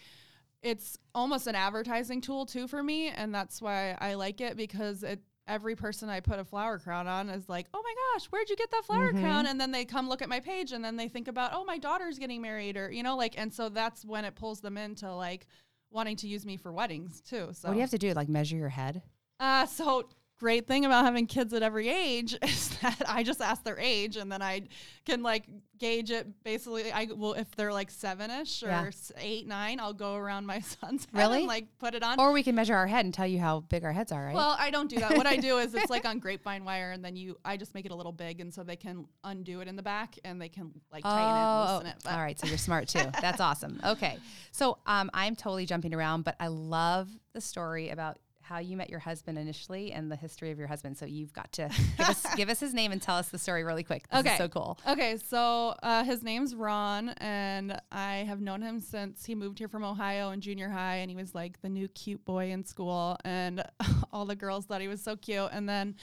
it's 0.63 0.97
almost 1.13 1.45
an 1.45 1.55
advertising 1.55 2.21
tool 2.21 2.47
too 2.47 2.67
for 2.67 2.81
me. 2.81 3.09
And 3.09 3.33
that's 3.33 3.61
why 3.61 3.95
I 4.01 4.15
like 4.15 4.41
it 4.41 4.57
because 4.57 5.03
it, 5.03 5.21
every 5.49 5.75
person 5.75 6.07
I 6.09 6.19
put 6.21 6.39
a 6.39 6.45
flower 6.45 6.77
crown 6.79 7.07
on 7.07 7.29
is 7.29 7.49
like, 7.49 7.65
oh 7.73 7.81
my 7.83 7.93
gosh, 8.13 8.27
where'd 8.27 8.49
you 8.49 8.55
get 8.55 8.71
that 8.71 8.85
flower 8.85 9.11
Mm-hmm. 9.11 9.21
crown? 9.23 9.47
And 9.47 9.59
then 9.59 9.71
they 9.71 9.83
come 9.83 10.07
look 10.07 10.21
at 10.21 10.29
my 10.29 10.39
page 10.39 10.71
and 10.71 10.83
then 10.85 10.95
they 10.95 11.07
think 11.09 11.27
about, 11.27 11.51
oh, 11.53 11.65
my 11.65 11.77
daughter's 11.77 12.17
getting 12.19 12.41
married 12.41 12.77
or, 12.77 12.91
you 12.91 13.03
know, 13.03 13.17
like, 13.17 13.33
and 13.37 13.53
so 13.53 13.67
that's 13.69 14.05
when 14.05 14.23
it 14.25 14.35
pulls 14.35 14.61
them 14.61 14.77
into 14.77 15.11
like 15.13 15.47
wanting 15.91 16.15
to 16.17 16.27
use 16.27 16.45
me 16.45 16.55
for 16.55 16.71
weddings 16.71 17.19
too. 17.21 17.49
So 17.53 17.67
What 17.67 17.73
do 17.73 17.75
you 17.75 17.81
have 17.81 17.89
to 17.89 17.97
do? 17.97 18.13
Like 18.13 18.29
measure 18.29 18.55
your 18.57 18.69
head? 18.69 19.01
uh, 19.39 19.65
so 19.65 20.07
great 20.39 20.65
thing 20.67 20.85
about 20.85 21.03
having 21.05 21.27
kids 21.27 21.53
at 21.53 21.61
every 21.61 21.89
age 21.89 22.35
is 22.43 22.69
that 22.79 23.01
I 23.07 23.23
just 23.23 23.41
ask 23.41 23.63
their 23.63 23.77
age 23.79 24.15
and 24.17 24.31
then 24.31 24.41
I 24.41 24.63
can 25.05 25.21
like 25.21 25.43
gauge 25.77 26.11
it. 26.11 26.27
Basically, 26.43 26.91
I 26.91 27.05
will 27.15 27.33
if 27.33 27.49
they're 27.55 27.73
like 27.73 27.91
seven 27.91 28.31
ish 28.31 28.63
or 28.63 28.67
Yeah. 28.67 28.89
eight, 29.17 29.47
nine, 29.47 29.79
I'll 29.79 29.93
go 29.93 30.15
around 30.15 30.45
my 30.45 30.59
son's 30.81 31.05
head 31.13 31.19
Really? 31.19 31.39
and 31.39 31.47
like 31.47 31.67
put 31.79 31.93
it 31.93 32.03
on. 32.03 32.19
Or 32.19 32.31
we 32.31 32.43
can 32.43 32.55
measure 32.55 32.75
our 32.75 32.87
head 32.87 33.05
and 33.05 33.13
tell 33.13 33.27
you 33.27 33.39
how 33.39 33.61
big 33.61 33.83
our 33.83 33.91
heads 33.91 34.11
are, 34.11 34.25
right? 34.25 34.35
Well, 34.35 34.55
I 34.57 34.71
don't 34.71 34.89
do 34.89 34.97
that. 34.99 35.15
What 35.17 35.27
I 35.27 35.35
do 35.37 35.57
is 35.57 35.73
it's 35.75 35.89
like 35.89 36.05
on 36.05 36.19
grapevine 36.25 36.63
wire, 36.63 36.91
and 36.91 37.03
then 37.03 37.15
you, 37.15 37.37
I 37.43 37.57
just 37.57 37.73
make 37.75 37.85
it 37.85 37.91
a 37.91 37.95
little 37.95 38.11
big, 38.11 38.39
and 38.39 38.53
so 38.53 38.63
they 38.63 38.75
can 38.75 39.05
undo 39.23 39.59
it 39.61 39.67
in 39.67 39.75
the 39.75 39.83
back, 39.83 40.17
and 40.23 40.41
they 40.41 40.49
can 40.49 40.71
like 40.91 41.03
tighten 41.03 41.35
it, 41.35 41.39
and 41.39 41.71
loosen 41.71 41.87
it. 41.87 41.95
But 42.03 42.11
Oh, 42.11 42.15
all 42.15 42.21
right. 42.21 42.39
So 42.39 42.47
you're 42.47 42.57
smart 42.57 42.87
too. 42.87 43.09
That's 43.21 43.39
awesome. 43.41 43.79
Okay. 43.85 44.17
So 44.51 44.77
um, 44.85 45.09
I'm 45.13 45.35
totally 45.35 45.65
jumping 45.65 45.93
around, 45.93 46.23
but 46.23 46.35
I 46.39 46.47
love 46.47 47.09
the 47.33 47.41
story 47.41 47.89
about 47.89 48.17
how 48.49 48.57
you 48.57 48.75
met 48.75 48.89
your 48.89 48.99
husband 48.99 49.37
initially 49.37 49.91
and 49.91 50.11
the 50.11 50.15
history 50.15 50.49
of 50.49 50.57
your 50.57 50.67
husband. 50.67 50.97
So 50.97 51.05
you've 51.05 51.31
got 51.33 51.51
to 51.53 51.69
give 51.97 52.09
us, 52.09 52.25
give 52.35 52.49
us 52.49 52.59
his 52.59 52.73
name 52.73 52.91
and 52.91 52.99
tell 52.99 53.15
us 53.15 53.29
the 53.29 53.37
story 53.37 53.63
really 53.63 53.83
quick. 53.83 54.09
This 54.09 54.21
Okay. 54.21 54.37
so 54.37 54.47
cool. 54.47 54.79
Okay, 54.87 55.17
so 55.17 55.75
uh, 55.83 56.03
his 56.03 56.23
name's 56.23 56.55
Ron, 56.55 57.09
and 57.19 57.79
I 57.91 58.25
have 58.27 58.41
known 58.41 58.63
him 58.63 58.79
since 58.79 59.23
he 59.23 59.35
moved 59.35 59.59
here 59.59 59.67
from 59.67 59.83
Ohio 59.83 60.31
in 60.31 60.41
junior 60.41 60.67
high, 60.69 60.95
and 60.95 61.11
he 61.11 61.15
was 61.15 61.35
like 61.35 61.61
the 61.61 61.69
new 61.69 61.87
cute 61.89 62.25
boy 62.25 62.49
in 62.51 62.65
school, 62.65 63.17
and 63.23 63.63
all 64.11 64.25
the 64.25 64.35
girls 64.35 64.65
thought 64.65 64.81
he 64.81 64.87
was 64.87 65.03
so 65.03 65.15
cute. 65.15 65.49
And 65.51 65.69
then 65.69 65.95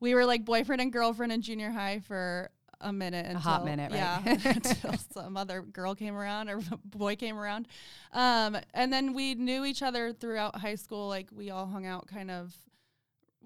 we 0.00 0.14
were 0.16 0.24
like 0.26 0.44
boyfriend 0.44 0.82
and 0.82 0.92
girlfriend 0.92 1.30
in 1.32 1.42
junior 1.42 1.70
high 1.70 2.00
for 2.00 2.50
a 2.80 2.92
minute, 2.92 3.26
until, 3.26 3.38
a 3.38 3.40
hot 3.40 3.64
minute, 3.64 3.92
right? 3.92 3.98
Yeah, 3.98 4.22
until 4.44 4.94
some 5.12 5.36
other 5.36 5.62
girl 5.62 5.94
came 5.94 6.16
around 6.16 6.48
or 6.48 6.60
boy 6.84 7.16
came 7.16 7.38
around, 7.38 7.68
um, 8.12 8.56
and 8.72 8.92
then 8.92 9.14
we 9.14 9.34
knew 9.34 9.64
each 9.64 9.82
other 9.82 10.12
throughout 10.12 10.56
high 10.56 10.74
school. 10.74 11.08
Like 11.08 11.28
we 11.32 11.50
all 11.50 11.66
hung 11.66 11.86
out 11.86 12.06
kind 12.06 12.30
of 12.30 12.54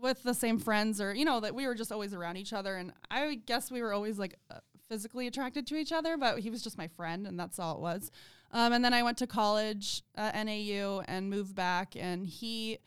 with 0.01 0.23
the 0.23 0.35
same 0.35 0.59
friends 0.59 1.01
or 1.01 1.14
you 1.14 1.25
know 1.25 1.41
that 1.41 1.55
we 1.55 1.67
were 1.67 1.75
just 1.75 1.91
always 1.91 2.14
around 2.14 2.37
each 2.37 2.53
other 2.53 2.77
and 2.77 2.93
i 3.11 3.35
guess 3.47 3.69
we 3.69 3.83
were 3.83 3.93
always 3.93 4.17
like 4.17 4.37
uh, 4.49 4.59
physically 4.88 5.27
attracted 5.27 5.67
to 5.67 5.75
each 5.75 5.91
other 5.91 6.17
but 6.17 6.38
he 6.38 6.51
was 6.51 6.62
just 6.62 6.79
my 6.79 6.87
friend 6.87 7.27
and 7.27 7.37
that's 7.37 7.59
all 7.59 7.75
it 7.75 7.81
was 7.81 8.11
um, 8.53 8.73
and 8.73 8.85
then 8.85 8.95
i 8.95 9.03
went 9.03 9.19
to 9.19 9.27
college 9.27 10.03
at 10.14 10.37
nau 10.47 11.03
and 11.09 11.29
moved 11.29 11.55
back 11.55 11.97
and 11.97 12.27
he 12.27 12.79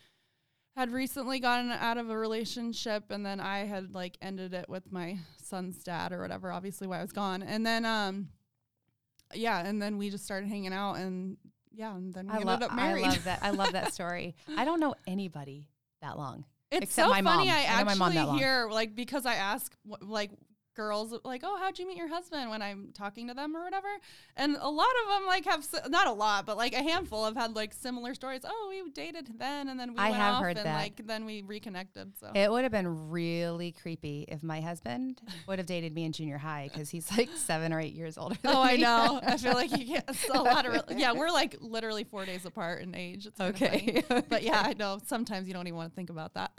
had 0.75 0.91
recently 0.91 1.39
gotten 1.39 1.69
out 1.71 1.97
of 1.97 2.09
a 2.09 2.17
relationship 2.17 3.11
and 3.11 3.25
then 3.25 3.39
i 3.39 3.59
had 3.59 3.93
like 3.93 4.17
ended 4.21 4.53
it 4.53 4.67
with 4.69 4.91
my 4.91 5.17
son's 5.41 5.83
dad 5.83 6.11
or 6.11 6.21
whatever 6.21 6.51
obviously 6.51 6.87
why 6.87 6.99
i 6.99 7.01
was 7.01 7.11
gone 7.11 7.43
and 7.43 7.65
then 7.65 7.85
um 7.85 8.29
yeah 9.33 9.65
and 9.65 9.81
then 9.81 9.97
we 9.97 10.09
just 10.09 10.23
started 10.23 10.47
hanging 10.47 10.73
out 10.73 10.93
and 10.95 11.37
yeah 11.73 11.95
and 11.95 12.13
then 12.13 12.25
we 12.25 12.31
I, 12.31 12.35
ended 12.35 12.47
love 12.47 12.61
up 12.63 12.71
I 12.73 12.93
love 12.93 13.23
that. 13.23 13.39
I 13.41 13.51
love 13.51 13.71
that 13.73 13.93
story. 13.97 14.35
I 14.57 14.65
don't 14.65 14.79
know 14.79 14.93
anybody 15.07 15.67
that 16.01 16.17
long. 16.17 16.45
It's 16.71 16.83
Except 16.83 17.07
so 17.07 17.09
my 17.09 17.21
funny. 17.21 17.47
mom. 17.47 17.55
I 17.57 17.65
I 17.67 17.79
know 17.79 17.85
my 17.85 17.95
mom 17.95 18.07
actually 18.09 18.15
that 18.15 18.27
long. 18.27 18.37
hear 18.37 18.69
like 18.71 18.95
because 18.95 19.25
I 19.25 19.35
ask 19.35 19.73
like 20.01 20.31
girls 20.75 21.13
like, 21.23 21.41
"Oh, 21.43 21.57
how'd 21.57 21.77
you 21.79 21.87
meet 21.87 21.97
your 21.97 22.07
husband?" 22.07 22.49
when 22.49 22.61
I'm 22.61 22.89
talking 22.93 23.27
to 23.27 23.33
them 23.33 23.55
or 23.55 23.63
whatever. 23.63 23.87
And 24.37 24.57
a 24.59 24.69
lot 24.69 24.87
of 25.03 25.09
them 25.13 25.27
like 25.27 25.45
have 25.45 25.65
not 25.89 26.07
a 26.07 26.11
lot, 26.13 26.45
but 26.45 26.57
like 26.57 26.73
a 26.73 26.81
handful 26.83 27.25
have 27.25 27.35
had 27.35 27.55
like 27.55 27.73
similar 27.73 28.13
stories. 28.13 28.41
Oh, 28.45 28.67
we 28.69 28.89
dated 28.91 29.29
then, 29.37 29.69
and 29.69 29.79
then 29.79 29.93
we 29.93 29.99
I 29.99 30.09
went 30.11 30.15
have 30.21 30.33
off, 30.35 30.43
heard 30.43 30.57
and 30.57 30.65
that. 30.65 30.75
like 30.77 31.05
then 31.05 31.25
we 31.25 31.41
reconnected. 31.41 32.13
So 32.19 32.31
It 32.35 32.49
would 32.51 32.63
have 32.63 32.71
been 32.71 33.09
really 33.09 33.71
creepy 33.71 34.25
if 34.27 34.43
my 34.43 34.61
husband 34.61 35.21
would 35.47 35.59
have 35.59 35.65
dated 35.67 35.93
me 35.93 36.05
in 36.05 36.11
junior 36.11 36.37
high 36.37 36.69
because 36.71 36.89
he's 36.89 37.09
like 37.17 37.29
seven 37.35 37.73
or 37.73 37.79
eight 37.79 37.93
years 37.93 38.17
older. 38.17 38.37
Oh, 38.45 38.61
I 38.61 38.75
me. 38.77 38.81
know. 38.83 39.19
I 39.23 39.37
feel 39.37 39.53
like 39.53 39.71
you 39.77 39.85
get 39.85 40.09
a 40.29 40.33
lot 40.41 40.65
of. 40.65 40.73
Re- 40.73 40.95
yeah, 40.97 41.11
we're 41.13 41.29
like 41.31 41.55
literally 41.59 42.03
four 42.03 42.25
days 42.25 42.45
apart 42.45 42.81
in 42.81 42.95
age. 42.95 43.25
It's 43.27 43.37
kinda 43.37 43.51
Okay. 43.51 44.03
but 44.29 44.43
yeah, 44.43 44.61
I 44.65 44.73
know. 44.73 44.99
Sometimes 45.05 45.47
you 45.47 45.53
don't 45.53 45.67
even 45.67 45.77
want 45.77 45.91
to 45.91 45.95
think 45.95 46.09
about 46.09 46.33
that. 46.35 46.51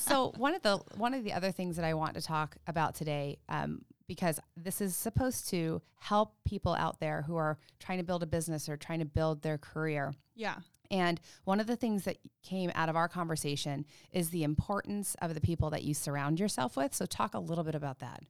so 0.00 0.32
one 0.36 0.54
of 0.54 0.62
the 0.62 0.78
one 0.96 1.14
of 1.14 1.24
the 1.24 1.32
other 1.32 1.50
things 1.52 1.76
that 1.76 1.84
I 1.84 1.94
want 1.94 2.14
to 2.14 2.22
talk 2.22 2.56
about 2.66 2.94
today, 2.94 3.38
um, 3.50 3.82
because 4.06 4.40
this 4.56 4.80
is 4.80 4.96
supposed 4.96 5.48
to 5.50 5.82
help 6.00 6.34
people 6.44 6.74
out 6.74 6.98
there 7.00 7.22
who 7.22 7.36
are 7.36 7.58
trying 7.78 7.98
to 7.98 8.04
build 8.04 8.22
a 8.22 8.26
business 8.26 8.68
or 8.68 8.76
trying 8.76 9.00
to 9.00 9.04
build 9.04 9.42
their 9.42 9.58
career. 9.58 10.14
yeah. 10.34 10.56
And 10.90 11.20
one 11.44 11.60
of 11.60 11.68
the 11.68 11.76
things 11.76 12.02
that 12.04 12.18
came 12.42 12.72
out 12.74 12.88
of 12.88 12.96
our 12.96 13.08
conversation 13.08 13.86
is 14.10 14.30
the 14.30 14.42
importance 14.42 15.14
of 15.22 15.34
the 15.34 15.40
people 15.40 15.70
that 15.70 15.84
you 15.84 15.94
surround 15.94 16.40
yourself 16.40 16.76
with. 16.76 16.94
So 16.94 17.06
talk 17.06 17.34
a 17.34 17.38
little 17.38 17.62
bit 17.62 17.76
about 17.76 18.00
that. 18.00 18.24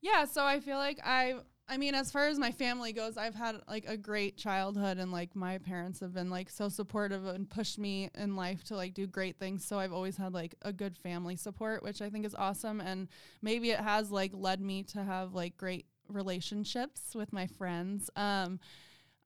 Yeah, 0.00 0.24
so 0.24 0.44
I 0.44 0.60
feel 0.60 0.78
like 0.78 0.98
I 1.04 1.34
I 1.68 1.78
mean 1.78 1.94
as 1.94 2.12
far 2.12 2.28
as 2.28 2.38
my 2.38 2.52
family 2.52 2.92
goes, 2.92 3.16
I've 3.16 3.34
had 3.34 3.56
like 3.68 3.86
a 3.88 3.96
great 3.96 4.36
childhood 4.36 4.98
and 4.98 5.10
like 5.10 5.34
my 5.34 5.58
parents 5.58 5.98
have 6.00 6.14
been 6.14 6.30
like 6.30 6.48
so 6.48 6.68
supportive 6.68 7.26
and 7.26 7.50
pushed 7.50 7.78
me 7.78 8.08
in 8.14 8.36
life 8.36 8.62
to 8.64 8.76
like 8.76 8.94
do 8.94 9.06
great 9.06 9.38
things. 9.38 9.64
So 9.64 9.78
I've 9.78 9.92
always 9.92 10.16
had 10.16 10.32
like 10.32 10.54
a 10.62 10.72
good 10.72 10.96
family 10.96 11.34
support, 11.34 11.82
which 11.82 12.00
I 12.00 12.08
think 12.08 12.24
is 12.24 12.36
awesome 12.36 12.80
and 12.80 13.08
maybe 13.42 13.70
it 13.70 13.80
has 13.80 14.12
like 14.12 14.30
led 14.32 14.60
me 14.60 14.84
to 14.84 15.02
have 15.02 15.34
like 15.34 15.56
great 15.56 15.86
relationships 16.08 17.14
with 17.16 17.32
my 17.32 17.48
friends. 17.48 18.10
Um 18.14 18.60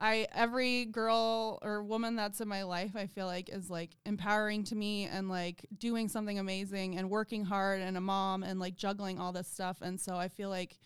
I 0.00 0.26
every 0.34 0.86
girl 0.86 1.58
or 1.60 1.82
woman 1.82 2.16
that's 2.16 2.40
in 2.40 2.48
my 2.48 2.62
life 2.62 2.96
I 2.96 3.06
feel 3.06 3.26
like 3.26 3.50
is 3.50 3.68
like 3.68 3.90
empowering 4.06 4.64
to 4.64 4.74
me 4.74 5.04
and 5.04 5.28
like 5.28 5.66
doing 5.76 6.08
something 6.08 6.38
amazing 6.38 6.96
and 6.96 7.10
working 7.10 7.44
hard 7.44 7.82
and 7.82 7.98
a 7.98 8.00
mom 8.00 8.42
and 8.42 8.58
like 8.58 8.76
juggling 8.76 9.18
all 9.18 9.32
this 9.32 9.46
stuff 9.46 9.76
and 9.82 10.00
so 10.00 10.16
I 10.16 10.28
feel 10.28 10.48
like 10.48 10.78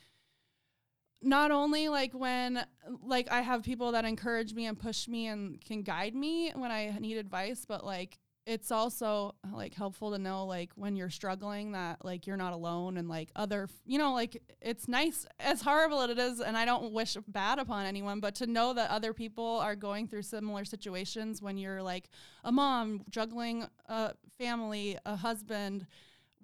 not 1.25 1.51
only 1.51 1.89
like 1.89 2.13
when 2.13 2.65
like 3.03 3.31
I 3.31 3.41
have 3.41 3.63
people 3.63 3.93
that 3.93 4.05
encourage 4.05 4.55
me 4.55 4.67
and 4.67 4.79
push 4.79 5.09
me 5.09 5.27
and 5.27 5.61
can 5.61 5.83
guide 5.83 6.15
me 6.15 6.53
when 6.55 6.71
I 6.71 6.97
need 7.01 7.17
advice 7.17 7.65
but 7.67 7.85
like 7.85 8.19
it's 8.47 8.71
also 8.71 9.35
like 9.53 9.75
helpful 9.75 10.13
to 10.13 10.19
know 10.19 10.45
like 10.45 10.71
when 10.75 10.97
you're 10.97 11.11
struggling 11.11 11.73
that 11.73 12.05
like 12.05 12.27
you're 12.27 12.37
not 12.37 12.53
alone 12.53 12.99
and 12.99 13.09
like 13.09 13.31
other 13.35 13.69
you 13.87 13.99
know 13.99 14.13
like 14.13 14.43
it's 14.61 14.87
nice 14.87 15.27
as 15.41 15.63
horrible 15.63 16.03
as 16.03 16.11
it 16.11 16.19
is 16.19 16.41
and 16.41 16.57
I 16.57 16.65
don't 16.65 16.93
wish 16.93 17.17
bad 17.27 17.59
upon 17.59 17.87
anyone 17.87 18.21
but 18.21 18.35
to 18.37 18.47
know 18.47 18.75
that 18.75 18.91
other 18.91 19.15
people 19.15 19.61
are 19.61 19.75
going 19.75 20.09
through 20.09 20.23
similar 20.23 20.65
situations 20.65 21.41
when 21.41 21.57
you're 21.57 21.83
like 21.83 22.11
a 22.45 22.53
mom 22.53 23.03
juggling 23.09 23.67
a 23.89 24.13
family 24.39 24.99
a 25.07 25.17
husband 25.17 25.87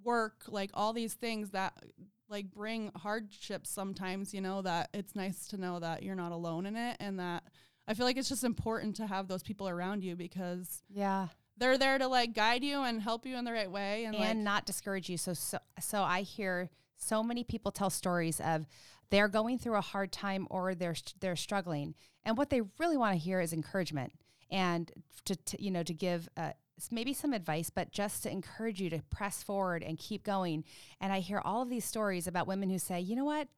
work 0.02 0.44
like 0.48 0.70
all 0.72 0.94
these 0.94 1.12
things 1.12 1.50
that 1.50 1.74
like 2.30 2.50
bring 2.52 2.90
hardships 2.96 3.68
sometimes 3.68 4.32
you 4.32 4.40
know 4.40 4.62
that 4.62 4.88
it's 4.94 5.14
nice 5.16 5.48
to 5.48 5.56
know 5.58 5.78
that 5.80 6.02
you're 6.02 6.14
not 6.14 6.32
alone 6.32 6.64
in 6.66 6.76
it 6.76 6.96
and 7.00 7.18
that 7.18 7.42
I 7.88 7.94
feel 7.94 8.06
like 8.06 8.16
it's 8.16 8.28
just 8.28 8.44
important 8.44 8.94
to 8.96 9.06
have 9.06 9.26
those 9.26 9.42
people 9.42 9.68
around 9.68 10.04
you 10.04 10.14
because 10.14 10.82
Yeah. 10.88 11.28
they're 11.56 11.76
there 11.76 11.98
to 11.98 12.06
like 12.06 12.34
guide 12.34 12.62
you 12.62 12.82
and 12.82 13.02
help 13.02 13.26
you 13.26 13.36
in 13.36 13.44
the 13.44 13.52
right 13.52 13.70
way 13.70 14.04
and, 14.04 14.14
and 14.14 14.24
like 14.24 14.36
not 14.36 14.64
discourage 14.64 15.08
you. 15.08 15.16
So, 15.16 15.34
so, 15.34 15.58
so 15.80 16.02
I 16.02 16.20
hear 16.22 16.70
so 16.96 17.22
many 17.24 17.42
people 17.42 17.72
tell 17.72 17.90
stories 17.90 18.40
of 18.40 18.66
they're 19.10 19.26
going 19.28 19.58
through 19.58 19.74
a 19.76 19.80
hard 19.80 20.12
time 20.12 20.46
or 20.50 20.74
they're 20.76 20.94
they're 21.18 21.34
struggling, 21.34 21.96
and 22.24 22.36
what 22.38 22.50
they 22.50 22.60
really 22.78 22.96
want 22.96 23.14
to 23.14 23.18
hear 23.18 23.40
is 23.40 23.52
encouragement 23.52 24.12
and 24.52 24.92
to, 25.24 25.34
to 25.34 25.60
you 25.60 25.72
know 25.72 25.82
to 25.82 25.94
give. 25.94 26.28
Uh, 26.36 26.52
maybe 26.90 27.12
some 27.12 27.32
advice, 27.32 27.70
but 27.70 27.90
just 27.90 28.22
to 28.22 28.30
encourage 28.30 28.80
you 28.80 28.90
to 28.90 29.02
press 29.10 29.42
forward 29.42 29.82
and 29.82 29.98
keep 29.98 30.22
going. 30.24 30.64
And 31.00 31.12
I 31.12 31.20
hear 31.20 31.40
all 31.44 31.62
of 31.62 31.68
these 31.68 31.84
stories 31.84 32.26
about 32.26 32.46
women 32.46 32.70
who 32.70 32.78
say, 32.78 33.00
you 33.00 33.16
know 33.16 33.24
what, 33.24 33.48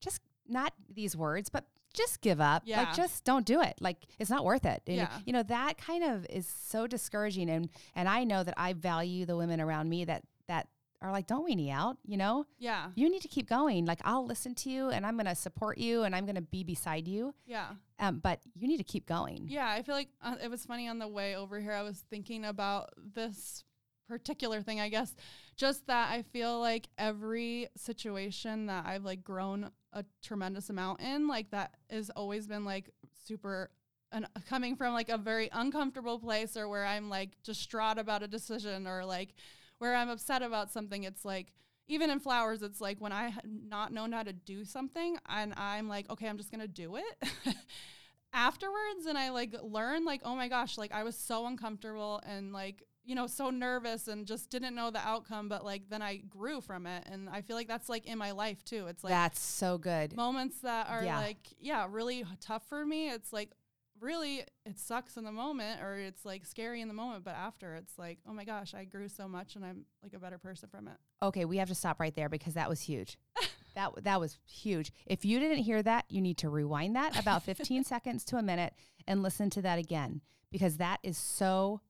just 0.00 0.20
not 0.46 0.72
these 0.92 1.16
words, 1.16 1.48
but 1.48 1.64
just 1.94 2.20
give 2.20 2.40
up. 2.40 2.62
Yeah. 2.64 2.82
Like 2.82 2.94
just 2.94 3.24
don't 3.24 3.46
do 3.46 3.60
it. 3.60 3.74
Like 3.80 3.96
it's 4.18 4.30
not 4.30 4.44
worth 4.44 4.64
it. 4.64 4.82
And, 4.86 4.96
Yeah. 4.96 5.08
You 5.24 5.32
know, 5.32 5.42
that 5.44 5.78
kind 5.78 6.04
of 6.04 6.26
is 6.30 6.46
so 6.46 6.86
discouraging. 6.86 7.48
And 7.50 7.68
and 7.94 8.08
I 8.08 8.24
know 8.24 8.44
that 8.44 8.54
I 8.56 8.72
value 8.72 9.26
the 9.26 9.36
women 9.36 9.60
around 9.60 9.88
me 9.88 10.04
that 10.04 10.22
that 10.46 10.68
are 11.00 11.12
like, 11.12 11.26
don't 11.26 11.46
weenie 11.48 11.70
out, 11.72 11.96
you 12.04 12.16
know? 12.16 12.44
yeah 12.58 12.90
You 12.96 13.08
need 13.08 13.22
to 13.22 13.28
keep 13.28 13.48
going. 13.48 13.84
Like 13.86 14.00
I'll 14.04 14.26
listen 14.26 14.54
to 14.56 14.70
you 14.70 14.90
and 14.90 15.06
I'm 15.06 15.16
gonna 15.16 15.34
support 15.34 15.78
you 15.78 16.02
and 16.02 16.14
I'm 16.14 16.26
gonna 16.26 16.40
be 16.42 16.64
beside 16.64 17.06
you. 17.06 17.34
yeah 17.46 17.68
Um, 18.00 18.18
but 18.18 18.40
you 18.54 18.66
need 18.68 18.78
to 18.78 18.84
keep 18.84 19.06
going. 19.06 19.46
yeah 19.48 19.68
I 19.70 19.82
feel 19.82 19.94
like 19.94 20.08
uh, 20.22 20.36
it 20.42 20.50
was 20.50 20.64
funny 20.66 20.88
on 20.88 20.98
the 20.98 21.08
way 21.08 21.36
over 21.36 21.60
here 21.60 21.72
I 21.72 21.82
was 21.82 22.04
thinking 22.10 22.44
about 22.44 22.90
this 23.14 23.64
particular 24.08 24.62
thing 24.62 24.80
I 24.80 24.88
guess 24.88 25.14
just 25.56 25.86
that 25.86 26.10
I 26.10 26.22
feel 26.22 26.58
like 26.60 26.88
every 26.96 27.68
situation 27.76 28.66
that 28.66 28.86
I've 28.86 29.04
like 29.04 29.22
grown 29.22 29.70
a 29.92 30.04
tremendous 30.22 30.70
amount 30.70 31.00
in 31.00 31.28
like 31.28 31.50
that 31.50 31.74
has 31.90 32.08
always 32.10 32.46
been 32.46 32.64
like 32.64 32.90
super 33.26 33.70
and 34.10 34.26
coming 34.48 34.74
from 34.76 34.94
like 34.94 35.10
a 35.10 35.18
very 35.18 35.50
uncomfortable 35.52 36.18
place 36.18 36.56
or 36.56 36.68
where 36.68 36.86
I'm 36.86 37.10
like 37.10 37.30
distraught 37.44 37.98
about 37.98 38.22
a 38.22 38.28
decision 38.28 38.86
or 38.86 39.04
like 39.04 39.34
where 39.78 39.94
I'm 39.94 40.08
upset 40.08 40.42
about 40.42 40.70
something, 40.70 41.04
it's 41.04 41.24
like 41.24 41.52
even 41.86 42.10
in 42.10 42.20
flowers, 42.20 42.62
it's 42.62 42.80
like 42.80 43.00
when 43.00 43.12
I 43.12 43.28
had 43.30 43.44
not 43.46 43.92
known 43.92 44.12
how 44.12 44.22
to 44.22 44.32
do 44.32 44.64
something 44.64 45.16
and 45.28 45.54
I'm 45.56 45.88
like, 45.88 46.10
okay, 46.10 46.28
I'm 46.28 46.36
just 46.36 46.50
gonna 46.50 46.68
do 46.68 46.96
it. 46.96 47.28
Afterwards, 48.34 49.06
and 49.08 49.16
I 49.16 49.30
like 49.30 49.54
learn 49.62 50.04
like, 50.04 50.20
oh 50.22 50.36
my 50.36 50.48
gosh, 50.48 50.76
like 50.76 50.92
I 50.92 51.02
was 51.02 51.16
so 51.16 51.46
uncomfortable 51.46 52.20
and 52.26 52.52
like 52.52 52.82
you 53.04 53.14
know 53.14 53.26
so 53.26 53.48
nervous 53.48 54.06
and 54.06 54.26
just 54.26 54.50
didn't 54.50 54.74
know 54.74 54.90
the 54.90 54.98
outcome, 54.98 55.48
but 55.48 55.64
like 55.64 55.88
then 55.88 56.02
I 56.02 56.16
grew 56.16 56.60
from 56.60 56.86
it, 56.86 57.04
and 57.10 57.30
I 57.30 57.40
feel 57.40 57.56
like 57.56 57.68
that's 57.68 57.88
like 57.88 58.04
in 58.06 58.18
my 58.18 58.32
life 58.32 58.62
too. 58.66 58.86
It's 58.86 59.02
like 59.02 59.12
That's 59.12 59.40
so 59.40 59.78
good. 59.78 60.14
moments 60.14 60.60
that 60.60 60.88
are 60.90 61.02
Yeah. 61.04 61.16
like 61.18 61.38
yeah 61.58 61.86
really 61.88 62.22
tough 62.42 62.68
for 62.68 62.84
me 62.84 63.08
it's 63.08 63.32
like 63.32 63.50
really 64.00 64.44
it 64.64 64.78
sucks 64.78 65.16
in 65.16 65.24
the 65.24 65.32
moment 65.32 65.80
or 65.82 65.96
it's 65.96 66.24
like 66.24 66.44
scary 66.46 66.80
in 66.80 66.88
the 66.88 66.94
moment 66.94 67.24
but 67.24 67.34
after 67.34 67.74
it's 67.74 67.98
like 67.98 68.18
oh 68.28 68.32
my 68.32 68.44
gosh 68.44 68.74
i 68.74 68.84
grew 68.84 69.08
so 69.08 69.26
much 69.28 69.56
and 69.56 69.64
i'm 69.64 69.84
like 70.02 70.12
a 70.14 70.18
better 70.18 70.38
person 70.38 70.68
from 70.68 70.88
it 70.88 70.96
Okay, 71.22 71.44
we 71.44 71.56
have 71.56 71.68
to 71.68 71.74
stop 71.74 71.98
right 71.98 72.14
there 72.14 72.28
because 72.28 72.54
that 72.54 72.68
was 72.68 72.80
huge. 72.80 73.18
that 73.74 73.90
that 74.04 74.20
was 74.20 74.38
huge. 74.46 74.92
If 75.06 75.24
you 75.24 75.40
didn't 75.40 75.58
hear 75.64 75.82
that, 75.82 76.04
you 76.08 76.20
need 76.20 76.38
to 76.38 76.48
rewind 76.48 76.94
that 76.96 77.18
about 77.18 77.42
15 77.42 77.84
seconds 77.84 78.24
to 78.26 78.36
a 78.36 78.42
minute 78.42 78.72
and 79.06 79.22
listen 79.22 79.50
to 79.50 79.62
that 79.62 79.78
again 79.78 80.20
because 80.50 80.76
that 80.76 81.00
is 81.02 81.18
so 81.18 81.80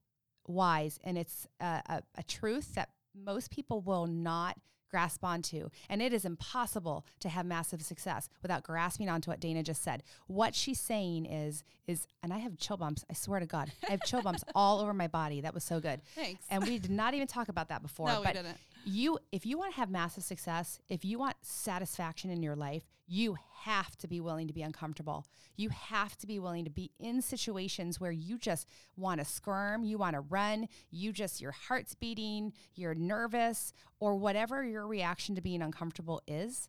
wise 0.46 0.98
and 1.04 1.18
it's 1.18 1.46
a, 1.60 1.82
a, 1.86 2.02
a 2.16 2.22
truth 2.22 2.74
that 2.74 2.88
most 3.14 3.50
people 3.50 3.82
will 3.82 4.06
not 4.06 4.56
grasp 4.90 5.24
onto. 5.24 5.68
And 5.88 6.00
it 6.02 6.12
is 6.12 6.24
impossible 6.24 7.04
to 7.20 7.28
have 7.28 7.46
massive 7.46 7.82
success 7.82 8.28
without 8.42 8.62
grasping 8.62 9.08
onto 9.08 9.30
what 9.30 9.40
Dana 9.40 9.62
just 9.62 9.82
said. 9.82 10.02
What 10.26 10.54
she's 10.54 10.80
saying 10.80 11.26
is 11.26 11.64
is 11.86 12.06
and 12.22 12.32
I 12.32 12.38
have 12.38 12.58
chill 12.58 12.76
bumps. 12.76 13.04
I 13.10 13.14
swear 13.14 13.40
to 13.40 13.46
God, 13.46 13.72
I 13.88 13.92
have 13.92 14.02
chill 14.04 14.22
bumps 14.22 14.44
all 14.54 14.80
over 14.80 14.92
my 14.92 15.06
body. 15.08 15.40
That 15.40 15.54
was 15.54 15.64
so 15.64 15.80
good. 15.80 16.00
Thanks. 16.14 16.44
And 16.50 16.66
we 16.66 16.78
did 16.78 16.90
not 16.90 17.14
even 17.14 17.26
talk 17.26 17.48
about 17.48 17.68
that 17.68 17.82
before. 17.82 18.08
No, 18.08 18.20
we 18.20 18.24
but 18.26 18.34
didn't. 18.34 18.56
you 18.84 19.18
if 19.32 19.46
you 19.46 19.58
want 19.58 19.72
to 19.72 19.80
have 19.80 19.90
massive 19.90 20.24
success 20.24 20.78
if 20.88 21.04
you 21.04 21.18
want 21.18 21.36
satisfaction 21.42 22.30
in 22.30 22.42
your 22.42 22.56
life 22.56 22.84
you 23.08 23.36
have 23.62 23.96
to 23.96 24.06
be 24.06 24.20
willing 24.20 24.46
to 24.46 24.52
be 24.52 24.62
uncomfortable 24.62 25.26
you 25.56 25.70
have 25.70 26.16
to 26.16 26.26
be 26.26 26.38
willing 26.38 26.64
to 26.64 26.70
be 26.70 26.92
in 27.00 27.20
situations 27.20 28.00
where 28.00 28.12
you 28.12 28.38
just 28.38 28.68
want 28.96 29.18
to 29.20 29.24
squirm 29.24 29.82
you 29.82 29.98
want 29.98 30.14
to 30.14 30.20
run 30.20 30.68
you 30.90 31.12
just 31.12 31.40
your 31.40 31.52
heart's 31.52 31.94
beating 31.94 32.52
you're 32.74 32.94
nervous 32.94 33.72
or 33.98 34.14
whatever 34.14 34.64
your 34.64 34.86
reaction 34.86 35.34
to 35.34 35.40
being 35.40 35.62
uncomfortable 35.62 36.22
is 36.28 36.68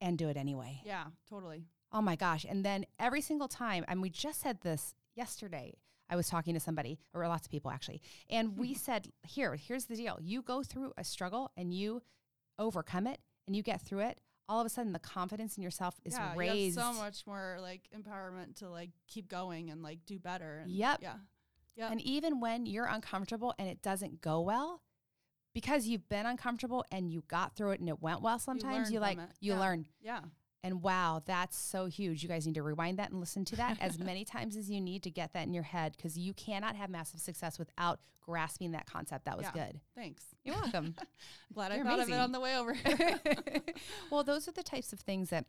and 0.00 0.18
do 0.18 0.28
it 0.28 0.36
anyway 0.36 0.80
yeah 0.84 1.04
totally 1.28 1.66
Oh 1.92 2.00
my 2.00 2.16
gosh. 2.16 2.46
And 2.48 2.64
then 2.64 2.86
every 2.98 3.20
single 3.20 3.48
time, 3.48 3.84
and 3.88 4.00
we 4.00 4.10
just 4.10 4.40
said 4.40 4.60
this 4.60 4.94
yesterday. 5.14 5.74
I 6.08 6.16
was 6.16 6.28
talking 6.28 6.54
to 6.54 6.60
somebody, 6.60 6.98
or 7.14 7.26
lots 7.28 7.46
of 7.46 7.52
people 7.52 7.70
actually, 7.70 8.02
and 8.28 8.58
we 8.58 8.74
said, 8.88 9.08
Here, 9.22 9.54
here's 9.54 9.84
the 9.86 9.96
deal. 9.96 10.18
You 10.20 10.42
go 10.42 10.62
through 10.62 10.92
a 10.96 11.04
struggle 11.04 11.50
and 11.56 11.72
you 11.72 12.02
overcome 12.58 13.06
it 13.06 13.20
and 13.46 13.54
you 13.54 13.62
get 13.62 13.80
through 13.80 14.00
it. 14.00 14.20
All 14.50 14.60
of 14.60 14.66
a 14.66 14.68
sudden, 14.68 14.92
the 14.92 14.98
confidence 14.98 15.56
in 15.56 15.62
yourself 15.62 15.94
is 16.04 16.14
yeah 16.14 16.34
raised. 16.36 16.76
you 16.76 16.82
so 16.82 16.92
much 16.92 17.24
more 17.26 17.58
like 17.60 17.82
empowerment 17.96 18.56
to 18.56 18.68
like 18.68 18.90
keep 19.06 19.28
going 19.28 19.70
and 19.70 19.80
like 19.82 20.00
do 20.06 20.18
better 20.18 20.58
and 20.58 20.70
Yep. 20.72 20.98
yeah 21.02 21.14
yeah 21.76 21.88
And 21.92 22.00
even 22.02 22.40
when 22.40 22.66
you're 22.66 22.86
uncomfortable 22.86 23.54
and 23.58 23.68
it 23.68 23.80
doesn't 23.80 24.20
go 24.20 24.40
well, 24.40 24.82
because 25.54 25.86
you've 25.86 26.08
been 26.08 26.26
uncomfortable 26.26 26.84
and 26.90 27.10
you 27.12 27.22
got 27.28 27.54
through 27.54 27.70
it 27.72 27.80
and 27.80 27.88
it 27.88 28.00
went 28.02 28.22
well 28.22 28.38
sometimes, 28.40 28.86
learn 28.88 28.92
you, 28.92 28.98
like, 29.00 29.18
it. 29.18 29.30
you 29.40 29.52
Yeah. 29.52 29.60
learn. 29.60 29.86
yeah 30.00 30.20
And 30.62 30.82
wow, 30.82 31.22
that's 31.24 31.56
so 31.56 31.86
huge. 31.86 32.22
You 32.22 32.28
guys 32.28 32.46
need 32.46 32.54
to 32.56 32.62
rewind 32.62 32.98
that 32.98 33.10
and 33.10 33.18
listen 33.18 33.44
to 33.46 33.56
that 33.56 33.78
as 33.80 33.98
many 33.98 34.24
times 34.26 34.56
as 34.56 34.70
you 34.70 34.80
need 34.80 35.02
to 35.04 35.10
get 35.10 35.32
that 35.32 35.46
in 35.46 35.54
your 35.54 35.62
head 35.62 35.94
because 35.96 36.18
you 36.18 36.34
cannot 36.34 36.76
have 36.76 36.90
massive 36.90 37.20
success 37.20 37.58
without 37.58 37.98
grasping 38.20 38.72
that 38.72 38.84
concept. 38.86 39.24
That 39.24 39.38
was 39.38 39.46
Yeah. 39.54 39.66
good. 39.66 39.80
Thanks. 39.94 40.22
You're 40.44 40.56
welcome. 40.56 40.94
Glad 41.54 41.72
You're 41.72 41.80
I 41.80 41.84
thought 41.84 41.94
amazing. 41.94 42.12
of 42.14 42.20
it 42.20 42.22
on 42.22 42.32
the 42.32 42.40
way 42.40 42.56
over 42.58 42.74
here. 42.74 43.20
well, 44.10 44.22
those 44.22 44.46
are 44.48 44.52
the 44.52 44.62
types 44.62 44.92
of 44.92 45.00
things 45.00 45.30
that 45.30 45.46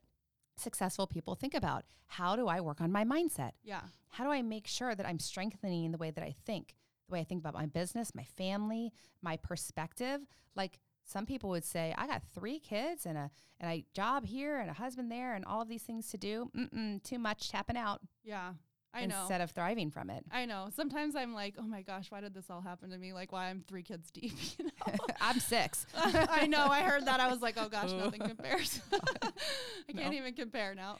successful 0.57 1.07
people 1.07 1.35
think 1.35 1.53
about. 1.53 1.83
How 2.07 2.35
do 2.35 2.47
I 2.47 2.61
work 2.61 2.79
on 2.81 2.91
my 2.91 3.03
mindset? 3.03 3.51
yeah. 3.63 3.81
How 4.15 4.25
do 4.25 4.29
I 4.31 4.41
make 4.41 4.67
sure 4.67 4.93
that 4.93 5.05
I'm 5.05 5.19
strengthening 5.19 5.91
the 5.91 5.97
way 5.97 6.11
that 6.11 6.21
I 6.23 6.35
think, 6.45 6.75
the 7.07 7.13
way 7.13 7.21
I 7.21 7.23
think 7.23 7.39
about 7.39 7.53
my 7.53 7.65
business, 7.65 8.13
my 8.13 8.25
family, 8.35 8.91
my 9.21 9.37
perspective? 9.37 10.19
Like 10.53 10.79
some 11.11 11.25
people 11.25 11.49
would 11.49 11.65
say, 11.65 11.93
I 11.97 12.07
got 12.07 12.21
three 12.33 12.59
kids 12.59 13.05
and 13.05 13.17
a 13.17 13.29
and 13.59 13.71
a 13.71 13.85
job 13.93 14.25
here 14.25 14.59
and 14.59 14.69
a 14.69 14.73
husband 14.73 15.11
there 15.11 15.35
and 15.35 15.45
all 15.45 15.61
of 15.61 15.67
these 15.67 15.83
things 15.83 16.07
to 16.11 16.17
do. 16.17 16.49
Mm-mm, 16.57 17.03
too 17.03 17.19
much 17.19 17.49
tapping 17.51 17.77
out 17.77 18.01
Yeah. 18.23 18.53
I 18.93 19.05
know. 19.05 19.19
instead 19.19 19.39
of 19.39 19.51
thriving 19.51 19.89
from 19.89 20.09
it. 20.09 20.25
I 20.31 20.45
know. 20.45 20.67
Sometimes 20.75 21.15
I'm 21.15 21.33
like, 21.33 21.55
oh 21.57 21.61
my 21.63 21.81
gosh, 21.81 22.11
why 22.11 22.19
did 22.19 22.33
this 22.33 22.49
all 22.49 22.59
happen 22.59 22.89
to 22.89 22.97
me? 22.97 23.13
Like, 23.13 23.31
why 23.31 23.45
I'm 23.49 23.63
three 23.67 23.83
kids 23.83 24.09
deep. 24.11 24.33
You 24.59 24.65
know? 24.65 24.95
I'm 25.21 25.39
six. 25.39 25.85
I 25.95 26.47
know. 26.47 26.65
I 26.65 26.81
heard 26.81 27.05
that. 27.05 27.19
I 27.21 27.29
was 27.31 27.41
like, 27.41 27.55
oh 27.57 27.69
gosh, 27.69 27.91
nothing 27.93 28.19
compares. 28.21 28.81
I 28.91 29.93
can't 29.93 30.13
even 30.13 30.33
compare 30.33 30.75
now. 30.75 30.97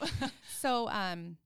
So, 0.60 0.88
um, 0.90 1.38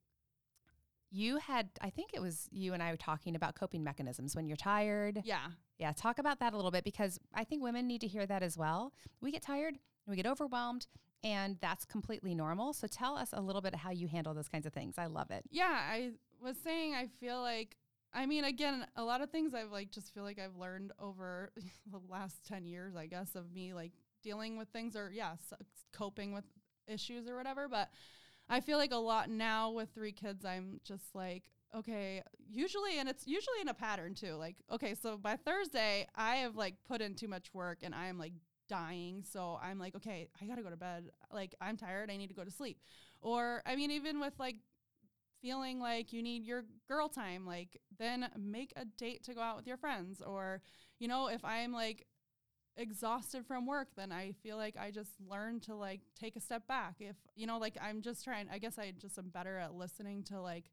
you 1.12 1.38
had, 1.38 1.70
I 1.82 1.90
think 1.90 2.12
it 2.14 2.22
was 2.22 2.48
you 2.52 2.74
and 2.74 2.84
I 2.84 2.92
were 2.92 2.98
talking 2.98 3.36
about 3.36 3.56
coping 3.56 3.84
mechanisms 3.84 4.36
when 4.36 4.48
you're 4.48 4.58
tired. 4.58 5.22
yeah. 5.24 5.48
Yeah, 5.78 5.92
talk 5.92 6.20
about 6.20 6.40
that 6.40 6.54
a 6.54 6.56
little 6.56 6.72
bit 6.72 6.84
because 6.84 7.20
I 7.34 7.44
think 7.44 7.62
women 7.62 7.88
need 7.88 8.02
to 8.02 8.08
hear 8.08 8.26
that 8.26 8.44
as 8.44 8.58
well. 8.58 8.94
We 9.22 9.32
get 9.32 9.42
tired, 9.42 9.76
we 10.08 10.16
get 10.16 10.26
overwhelmed, 10.26 10.88
and 11.24 11.58
that's 11.60 11.86
completely 11.86 12.36
normal. 12.36 12.72
So 12.74 12.88
tell 12.88 13.18
us 13.18 13.30
a 13.34 13.42
little 13.42 13.62
bit 13.62 13.76
how 13.76 13.92
you 13.92 14.08
handle 14.08 14.34
those 14.34 14.48
kinds 14.48 14.66
of 14.66 14.74
things. 14.74 14.96
I 14.98 15.08
love 15.08 15.32
it. 15.32 15.44
Yeah. 15.50 15.66
I 15.66 16.12
was 16.42 16.56
saying, 16.64 16.94
I 16.94 17.08
feel 17.20 17.42
like, 17.42 17.76
I 18.14 18.26
mean, 18.26 18.46
again, 18.46 18.86
a 18.96 19.04
lot 19.04 19.22
of 19.22 19.32
things 19.32 19.54
I've 19.54 19.72
like 19.72 19.92
just 19.92 20.14
feel 20.14 20.24
like 20.24 20.40
I've 20.40 20.56
learned 20.56 20.92
over 21.00 21.52
the 21.92 22.00
last 22.10 22.46
10 22.48 22.66
years, 22.66 22.96
I 22.96 23.08
guess, 23.08 23.36
of 23.36 23.52
me 23.52 23.74
like 23.74 23.92
dealing 24.24 24.58
with 24.58 24.70
things 24.70 24.96
or, 24.96 25.12
yeah, 25.14 25.34
s 25.34 25.54
coping 25.92 26.32
with 26.32 26.46
issues 26.88 27.28
or 27.28 27.36
whatever. 27.36 27.68
But 27.68 27.90
I 28.48 28.60
feel 28.60 28.78
like 28.78 28.92
a 28.94 28.98
lot 28.98 29.30
now 29.30 29.72
with 29.72 29.90
three 29.96 30.12
kids, 30.12 30.46
I'm 30.46 30.80
just 30.84 31.16
like, 31.16 31.50
okay, 31.76 32.24
usually, 32.50 33.00
and 33.00 33.10
it's 33.10 33.28
usually 33.28 33.62
in 33.62 33.68
a 33.68 33.74
pattern 33.74 34.14
too. 34.14 34.34
Like, 34.36 34.56
okay, 34.72 34.96
so 34.96 35.18
by 35.18 35.36
Thursday, 35.36 36.08
I 36.16 36.38
have 36.38 36.56
like 36.56 36.76
put 36.88 37.02
in 37.02 37.16
too 37.16 37.28
much 37.28 37.54
work 37.54 37.80
and 37.84 37.94
I 37.94 38.08
am 38.08 38.18
like 38.18 38.34
dying. 38.68 39.24
So 39.30 39.60
I'm 39.62 39.80
like, 39.80 39.96
okay, 39.96 40.30
I 40.42 40.46
gotta 40.46 40.64
go 40.64 40.70
to 40.70 40.78
bed. 40.78 41.10
Like, 41.32 41.56
I'm 41.62 41.78
tired. 41.78 42.10
I 42.10 42.18
need 42.18 42.28
to 42.28 42.34
go 42.34 42.44
to 42.44 42.52
sleep. 42.52 42.80
Or, 43.22 43.62
I 43.66 43.76
mean, 43.76 43.92
even 43.92 44.20
with 44.20 44.34
like 44.40 44.58
feeling 45.42 45.80
like 45.80 46.14
you 46.14 46.24
need 46.24 46.46
your 46.46 46.66
girl 46.88 47.10
time, 47.10 47.46
like, 47.46 47.80
then 47.98 48.28
make 48.38 48.74
a 48.76 48.86
date 48.86 49.24
to 49.26 49.34
go 49.34 49.42
out 49.42 49.58
with 49.58 49.68
your 49.68 49.78
friends. 49.78 50.22
Or, 50.22 50.62
you 51.00 51.08
know, 51.08 51.28
if 51.28 51.44
I'm 51.44 51.72
like, 51.74 52.06
exhausted 52.78 53.46
from 53.46 53.66
work 53.66 53.88
then 53.96 54.12
i 54.12 54.34
feel 54.44 54.58
like 54.58 54.76
i 54.78 54.92
just 54.92 55.12
learn 55.30 55.62
to 55.62 55.74
like 55.74 56.02
take 56.20 56.36
a 56.36 56.42
step 56.42 56.68
back 56.68 56.96
if 57.00 57.16
you 57.34 57.48
know 57.48 57.58
like 57.58 57.78
i'm 57.82 58.02
just 58.02 58.22
trying 58.22 58.48
i 58.52 58.58
guess 58.58 58.78
i 58.78 58.92
just 59.00 59.18
am 59.18 59.30
better 59.30 59.58
at 59.58 59.74
listening 59.74 60.22
to 60.22 60.42
like 60.42 60.66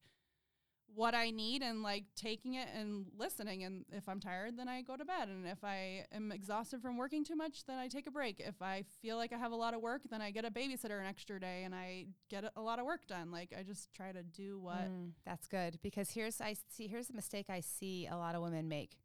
what 0.95 1.15
i 1.15 1.31
need 1.31 1.63
and 1.63 1.83
like 1.83 2.05
taking 2.17 2.55
it 2.55 2.69
and 2.77 3.07
listening 3.17 3.65
and 3.65 3.85
if 3.93 4.09
i'm 4.09 4.21
tired 4.21 4.57
then 4.59 4.69
i 4.69 4.83
go 4.83 4.97
to 4.97 5.05
bed 5.05 5.29
and 5.29 5.47
if 5.47 5.65
i 5.65 6.05
am 6.13 6.31
exhausted 6.33 6.83
from 6.83 6.97
working 6.97 7.25
too 7.25 7.35
much 7.37 7.65
then 7.67 7.79
i 7.79 7.89
take 7.89 8.07
a 8.07 8.11
break 8.11 8.41
if 8.41 8.61
i 8.61 8.83
feel 9.01 9.17
like 9.17 9.33
i 9.33 9.37
have 9.39 9.53
a 9.53 9.57
lot 9.57 9.73
of 9.75 9.81
work 9.81 10.03
then 10.11 10.21
i 10.21 10.31
get 10.31 10.45
a 10.45 10.51
babysitter 10.51 11.01
an 11.01 11.07
extra 11.07 11.41
day 11.41 11.63
and 11.65 11.75
i 11.75 12.05
get 12.29 12.45
a 12.57 12.61
lot 12.61 12.79
of 12.79 12.85
work 12.85 13.07
done 13.07 13.31
like 13.31 13.53
i 13.59 13.63
just 13.63 13.93
try 13.95 14.13
to 14.13 14.23
do 14.23 14.59
what 14.59 14.83
Mm, 14.89 15.13
that's 15.25 15.47
good 15.47 15.79
because 15.83 16.11
here's 16.11 16.41
I 16.41 16.57
see 16.71 16.87
here's 16.89 17.09
a 17.11 17.15
mistake 17.15 17.47
I 17.49 17.61
see 17.61 18.07
a 18.11 18.17
lot 18.17 18.35
of 18.35 18.43
women 18.43 18.69
make. 18.69 18.97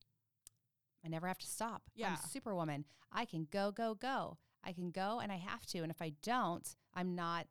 I 1.06 1.10
never 1.10 1.28
have 1.28 1.38
to 1.38 1.48
stop. 1.48 1.84
Yeah. 1.96 2.10
I'm 2.10 2.30
superwoman. 2.30 2.86
I 3.12 3.26
can 3.26 3.48
go, 3.52 3.72
go, 3.72 3.94
go. 3.96 4.38
I 4.64 4.74
can 4.74 4.92
go 4.92 5.20
and 5.22 5.32
I 5.32 5.38
have 5.38 5.66
to. 5.68 5.80
And 5.80 5.92
if 5.92 6.02
I 6.02 6.14
don't, 6.24 6.68
I'm 6.94 7.16
not 7.16 7.48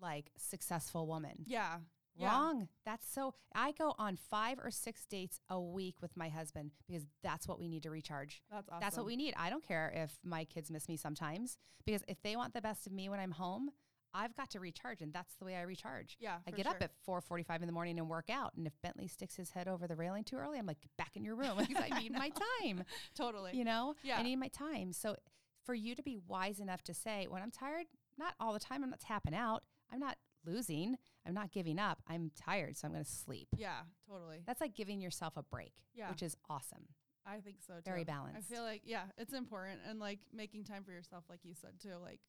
like 0.00 0.30
successful 0.38 1.06
woman. 1.06 1.44
yeah 1.46 1.78
yeah. 2.18 2.28
Wrong. 2.28 2.68
That's 2.84 3.10
so. 3.10 3.34
I 3.54 3.72
go 3.72 3.94
on 3.98 4.16
five 4.16 4.58
or 4.62 4.70
six 4.70 5.04
dates 5.06 5.40
a 5.48 5.60
week 5.60 5.96
with 6.02 6.16
my 6.16 6.28
husband 6.28 6.72
because 6.86 7.04
that's 7.22 7.46
what 7.46 7.58
we 7.58 7.68
need 7.68 7.82
to 7.84 7.90
recharge. 7.90 8.42
that's 8.50 8.68
awesome 8.68 8.80
That's 8.80 8.96
what 8.96 9.06
we 9.06 9.16
need. 9.16 9.34
I 9.36 9.50
don't 9.50 9.66
care 9.66 9.92
if 9.94 10.18
my 10.24 10.44
kids 10.44 10.70
miss 10.70 10.88
me 10.88 10.96
sometimes 10.96 11.56
because 11.84 12.02
if 12.08 12.20
they 12.22 12.36
want 12.36 12.54
the 12.54 12.60
best 12.60 12.86
of 12.86 12.92
me 12.92 13.08
when 13.08 13.20
I'm 13.20 13.30
home, 13.32 13.70
I've 14.14 14.34
got 14.36 14.50
to 14.52 14.60
recharge, 14.60 15.02
and 15.02 15.12
that's 15.12 15.34
the 15.34 15.44
way 15.44 15.54
I 15.54 15.62
recharge. 15.62 16.16
Yeah, 16.18 16.38
I 16.46 16.50
get 16.50 16.66
up 16.66 16.78
at 16.80 16.92
four 17.04 17.20
forty-five 17.20 17.60
in 17.60 17.66
the 17.66 17.72
morning 17.72 17.98
and 17.98 18.08
work 18.08 18.30
out, 18.30 18.54
and 18.56 18.66
if 18.66 18.72
Bentley 18.82 19.06
sticks 19.06 19.36
his 19.36 19.50
head 19.50 19.68
over 19.68 19.86
the 19.86 19.96
railing 19.96 20.24
too 20.24 20.36
early, 20.36 20.58
I'm 20.58 20.66
like, 20.66 20.78
back 20.96 21.10
in 21.14 21.24
your 21.24 21.36
room 21.36 21.56
because 21.68 21.84
I 21.90 22.00
need 22.00 22.12
my 22.12 22.30
time. 22.62 22.84
totally 23.14 23.52
You 23.54 23.64
know, 23.64 23.94
Yeah. 24.02 24.16
I 24.18 24.22
need 24.22 24.36
my 24.36 24.48
time. 24.48 24.92
So 24.92 25.16
for 25.64 25.74
you 25.74 25.94
to 25.94 26.02
be 26.02 26.16
wise 26.26 26.58
enough 26.58 26.82
to 26.84 26.94
say, 26.94 27.26
when 27.28 27.42
I'm 27.42 27.50
tired, 27.50 27.86
not 28.18 28.34
all 28.40 28.54
the 28.54 28.58
time, 28.58 28.82
I'm 28.82 28.88
not 28.90 29.00
tapping 29.00 29.34
out. 29.34 29.62
I'm 29.92 30.00
not 30.00 30.16
losing. 30.46 30.96
I'm 31.28 31.34
not 31.34 31.52
giving 31.52 31.78
up. 31.78 31.98
I'm 32.08 32.30
tired, 32.34 32.76
so 32.76 32.86
I'm 32.88 32.92
going 32.92 33.04
to 33.04 33.10
sleep. 33.10 33.48
yeah 33.56 33.80
totally 34.10 34.42
That's 34.46 34.60
like 34.60 34.74
giving 34.74 35.00
yourself 35.00 35.36
a 35.36 35.42
break, 35.42 35.72
Yeah. 35.94 36.08
which 36.10 36.22
is 36.22 36.36
awesome. 36.48 36.86
I 37.26 37.40
think 37.40 37.56
so 37.66 37.74
too. 37.74 37.82
Very 37.84 38.04
balanced. 38.04 38.38
I 38.50 38.54
feel 38.54 38.62
like 38.62 38.82
yeah, 38.86 39.02
it's 39.18 39.34
important 39.34 39.80
and 39.86 40.00
like 40.00 40.20
making 40.32 40.64
time 40.64 40.82
for 40.84 40.92
yourself, 40.92 41.24
like 41.28 41.40
you 41.44 41.52
said 41.54 41.72
too. 41.82 41.94
Like 42.02 42.20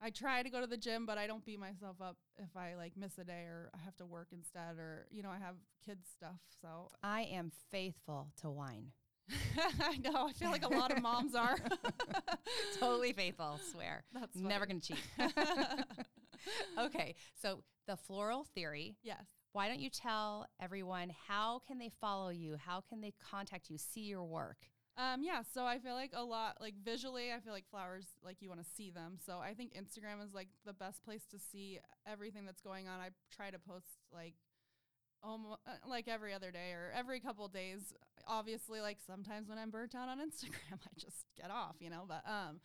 I 0.00 0.08
try 0.08 0.42
to 0.42 0.48
go 0.48 0.62
to 0.62 0.66
the 0.66 0.78
gym, 0.78 1.04
but 1.04 1.18
I 1.18 1.26
don't 1.26 1.44
beat 1.44 1.60
myself 1.60 1.96
up 2.00 2.16
if 2.38 2.56
I 2.56 2.74
like 2.74 2.96
miss 2.96 3.18
a 3.18 3.24
day 3.24 3.42
or 3.42 3.70
I 3.74 3.78
have 3.84 3.94
to 3.96 4.06
work 4.06 4.28
instead 4.32 4.78
or 4.78 5.06
you 5.10 5.22
know 5.22 5.28
I 5.28 5.38
have 5.38 5.56
kids 5.84 6.08
stuff. 6.10 6.40
So 6.62 6.88
I 7.02 7.22
am 7.30 7.52
faithful 7.70 8.28
to 8.40 8.48
wine. 8.50 8.92
I 9.82 9.98
know 9.98 10.26
I 10.28 10.32
feel 10.32 10.50
like 10.50 10.64
a 10.64 10.68
lot 10.74 10.90
of 10.90 11.02
moms 11.02 11.34
are. 11.34 11.56
totally 12.80 13.12
faithful, 13.22 13.60
swear. 13.70 14.04
That's 14.14 14.34
Never 14.36 14.64
going 14.66 14.80
to 14.80 14.88
cheat. 14.94 15.34
okay, 16.78 17.14
so 17.40 17.62
the 17.86 17.96
floral 17.96 18.44
theory. 18.54 18.96
yes. 19.02 19.24
Why 19.52 19.66
don't 19.66 19.80
you 19.80 19.90
tell 19.90 20.46
everyone 20.60 21.10
how 21.26 21.60
can 21.66 21.78
they 21.78 21.90
follow 22.00 22.28
you? 22.28 22.56
How 22.56 22.80
can 22.80 23.00
they 23.00 23.12
contact 23.30 23.68
you, 23.68 23.78
see 23.78 24.02
your 24.02 24.24
work? 24.24 24.58
Um, 24.96 25.22
yeah, 25.22 25.42
so 25.54 25.64
I 25.64 25.78
feel 25.78 25.94
like 25.94 26.12
a 26.14 26.22
lot, 26.22 26.58
like 26.60 26.74
visually, 26.84 27.32
I 27.32 27.40
feel 27.40 27.52
like 27.52 27.68
flowers, 27.68 28.06
like 28.22 28.36
you 28.40 28.48
want 28.48 28.62
to 28.62 28.70
see 28.76 28.90
them. 28.90 29.16
So 29.24 29.38
I 29.38 29.54
think 29.54 29.72
Instagram 29.72 30.24
is 30.24 30.34
like 30.34 30.48
the 30.64 30.72
best 30.72 31.02
place 31.02 31.24
to 31.30 31.38
see 31.38 31.80
everything 32.06 32.44
that's 32.44 32.60
going 32.60 32.86
on. 32.86 33.00
I 33.00 33.08
try 33.34 33.50
to 33.50 33.58
post 33.58 33.86
like 34.12 34.34
almost 35.22 35.60
like 35.88 36.08
every 36.08 36.34
other 36.34 36.50
day 36.50 36.72
or 36.72 36.92
every 36.94 37.20
couple 37.20 37.46
days. 37.48 37.94
Obviously, 38.26 38.80
like 38.80 38.98
sometimes 39.04 39.48
when 39.48 39.58
I'm 39.58 39.70
burnt 39.70 39.94
out 39.94 40.08
on 40.08 40.18
Instagram, 40.18 40.78
I 40.84 40.92
just 40.98 41.24
get 41.40 41.50
off, 41.50 41.76
you 41.80 41.90
know. 41.90 42.04
But 42.06 42.22
um, 42.28 42.60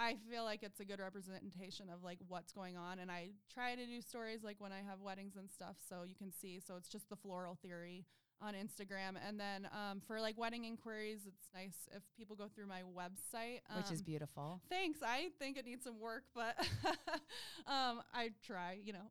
I 0.00 0.16
feel 0.30 0.44
like 0.44 0.62
it's 0.62 0.80
a 0.80 0.84
good 0.86 0.98
representation 0.98 1.90
of 1.90 2.02
like 2.02 2.18
what's 2.26 2.52
going 2.52 2.78
on, 2.78 3.00
and 3.00 3.10
I 3.10 3.32
try 3.52 3.74
to 3.74 3.84
do 3.84 4.00
stories 4.00 4.42
like 4.42 4.56
when 4.58 4.72
I 4.72 4.78
have 4.88 5.00
weddings 5.00 5.36
and 5.36 5.50
stuff, 5.50 5.76
so 5.86 6.04
you 6.08 6.14
can 6.14 6.32
see. 6.32 6.58
So 6.66 6.76
it's 6.76 6.88
just 6.88 7.10
the 7.10 7.16
floral 7.16 7.58
theory 7.62 8.06
on 8.40 8.54
Instagram, 8.54 9.16
and 9.28 9.38
then 9.38 9.68
um, 9.72 10.00
for 10.06 10.18
like 10.18 10.38
wedding 10.38 10.64
inquiries, 10.64 11.26
it's 11.26 11.50
nice 11.54 11.86
if 11.94 12.02
people 12.16 12.34
go 12.34 12.48
through 12.48 12.66
my 12.66 12.80
website, 12.80 13.60
Which 13.76 13.92
is 13.92 14.00
um, 14.00 14.04
beautiful. 14.06 14.62
Thanks. 14.70 15.00
I 15.02 15.28
think 15.38 15.58
it 15.58 15.66
needs 15.66 15.84
some 15.84 16.00
work, 16.00 16.24
but 16.34 16.56
um, 17.66 18.00
I 18.14 18.30
try, 18.46 18.78
you 18.82 18.94
know. 18.94 19.10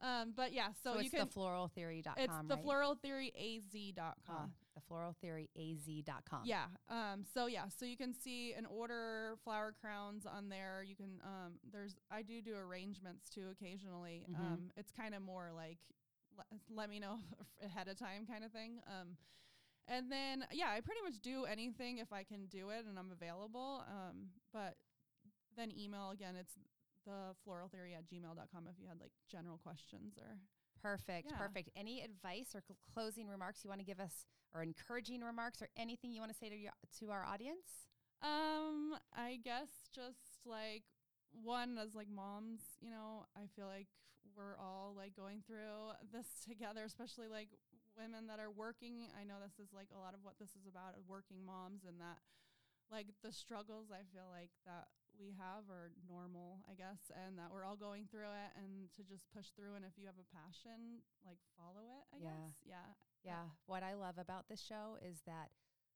um, 0.06 0.32
but 0.36 0.52
yeah, 0.52 0.68
so, 0.84 0.92
So, 0.92 1.00
you 1.00 1.06
it's 1.06 1.10
can. 1.10 1.26
the 1.26 1.40
floraltheory.com, 1.40 2.14
it's 2.18 2.34
the 2.46 2.54
right? 2.54 2.64
floraltheoryaz.com. 2.64 4.14
Uh, 4.28 4.46
the 4.88 4.94
floraltheoryaz.com. 4.94 6.42
Yeah. 6.44 6.64
Um, 6.88 7.24
so 7.34 7.46
yeah, 7.46 7.64
so 7.68 7.84
you 7.84 7.96
can 7.96 8.12
see 8.14 8.54
and 8.56 8.66
order 8.66 9.36
flower 9.44 9.72
crowns 9.78 10.26
on 10.26 10.48
there. 10.48 10.82
You 10.86 10.96
can 10.96 11.20
um, 11.24 11.52
there's 11.72 11.96
I 12.10 12.22
do 12.22 12.40
do 12.42 12.54
arrangements 12.56 13.28
too 13.28 13.48
occasionally. 13.50 14.26
Mhm. 14.30 14.38
Um, 14.40 14.70
it's 14.76 14.90
kind 14.92 15.14
of 15.14 15.22
more 15.22 15.50
like 15.54 15.78
let, 16.36 16.46
let 16.74 16.90
me 16.90 16.98
know 16.98 17.18
ahead 17.64 17.88
of 17.88 17.98
time 17.98 18.26
kind 18.26 18.44
of 18.44 18.52
thing. 18.52 18.80
Um, 18.86 19.16
and 19.88 20.10
then 20.10 20.44
yeah, 20.52 20.70
I 20.70 20.80
pretty 20.80 21.00
much 21.02 21.20
do 21.20 21.44
anything 21.44 21.98
if 21.98 22.12
I 22.12 22.22
can 22.22 22.46
do 22.46 22.70
it 22.70 22.84
and 22.88 22.98
I'm 22.98 23.10
available. 23.12 23.84
Um, 23.88 24.28
but 24.52 24.76
then 25.56 25.70
email 25.76 26.10
again. 26.10 26.34
It's 26.38 26.54
the 27.04 27.34
floral 27.44 27.68
theory 27.68 27.94
at 27.94 28.06
gmail.com 28.06 28.68
if 28.68 28.78
you 28.80 28.86
had 28.88 29.00
like 29.00 29.10
general 29.30 29.58
questions 29.58 30.16
or 30.18 30.38
Perfect. 30.80 31.28
Yeah. 31.30 31.36
Perfect. 31.38 31.70
Any 31.76 32.02
advice 32.02 32.54
or 32.56 32.62
cl- 32.66 32.76
closing 32.92 33.28
remarks 33.28 33.62
you 33.62 33.68
want 33.70 33.80
to 33.80 33.84
give 33.86 34.00
us, 34.00 34.26
or 34.54 34.62
encouraging 34.62 35.22
remarks, 35.22 35.62
or 35.62 35.68
anything 35.76 36.12
you 36.12 36.20
want 36.20 36.32
to 36.32 36.38
say 36.38 36.48
to 36.48 36.56
your, 36.56 36.72
to 37.00 37.10
our 37.10 37.24
audience? 37.24 37.88
Um, 38.22 38.94
I 39.16 39.38
guess 39.42 39.88
just 39.94 40.44
like 40.46 40.84
one 41.32 41.78
as 41.78 41.94
like 41.94 42.08
moms, 42.08 42.60
you 42.80 42.90
know, 42.90 43.26
I 43.34 43.48
feel 43.56 43.66
like 43.66 43.88
we're 44.36 44.56
all 44.56 44.94
like 44.96 45.16
going 45.16 45.42
through 45.44 45.96
this 46.12 46.28
together, 46.48 46.84
especially 46.84 47.26
like 47.28 47.48
women 47.96 48.26
that 48.28 48.38
are 48.38 48.50
working. 48.50 49.08
I 49.18 49.24
know 49.24 49.40
this 49.42 49.58
is 49.58 49.72
like 49.74 49.88
a 49.94 49.98
lot 49.98 50.14
of 50.14 50.20
what 50.22 50.38
this 50.38 50.54
is 50.54 50.68
about, 50.68 50.94
working 51.08 51.44
moms 51.44 51.84
and 51.84 51.98
that 52.00 52.20
like 52.92 53.08
the 53.24 53.32
struggles 53.32 53.88
I 53.90 54.04
feel 54.12 54.28
like 54.28 54.52
that 54.68 54.92
we 55.18 55.32
have 55.36 55.68
are 55.72 55.92
normal, 56.08 56.60
I 56.68 56.76
guess, 56.76 57.10
and 57.12 57.36
that 57.40 57.48
we're 57.52 57.64
all 57.64 57.76
going 57.76 58.06
through 58.08 58.32
it 58.32 58.50
and 58.56 58.88
to 58.96 59.02
just 59.04 59.24
push 59.32 59.50
through 59.56 59.74
and 59.76 59.84
if 59.84 59.96
you 59.96 60.06
have 60.06 60.20
a 60.20 60.28
passion, 60.32 61.04
like 61.24 61.40
follow 61.56 61.88
it, 61.88 62.04
I 62.12 62.20
Yeah. 62.20 62.32
guess. 62.36 62.56
Yeah. 62.64 62.88
Yeah. 63.24 63.54
What 63.66 63.82
I 63.82 63.94
love 63.94 64.18
about 64.18 64.48
this 64.48 64.60
show 64.60 64.98
is 65.00 65.22
that, 65.26 65.50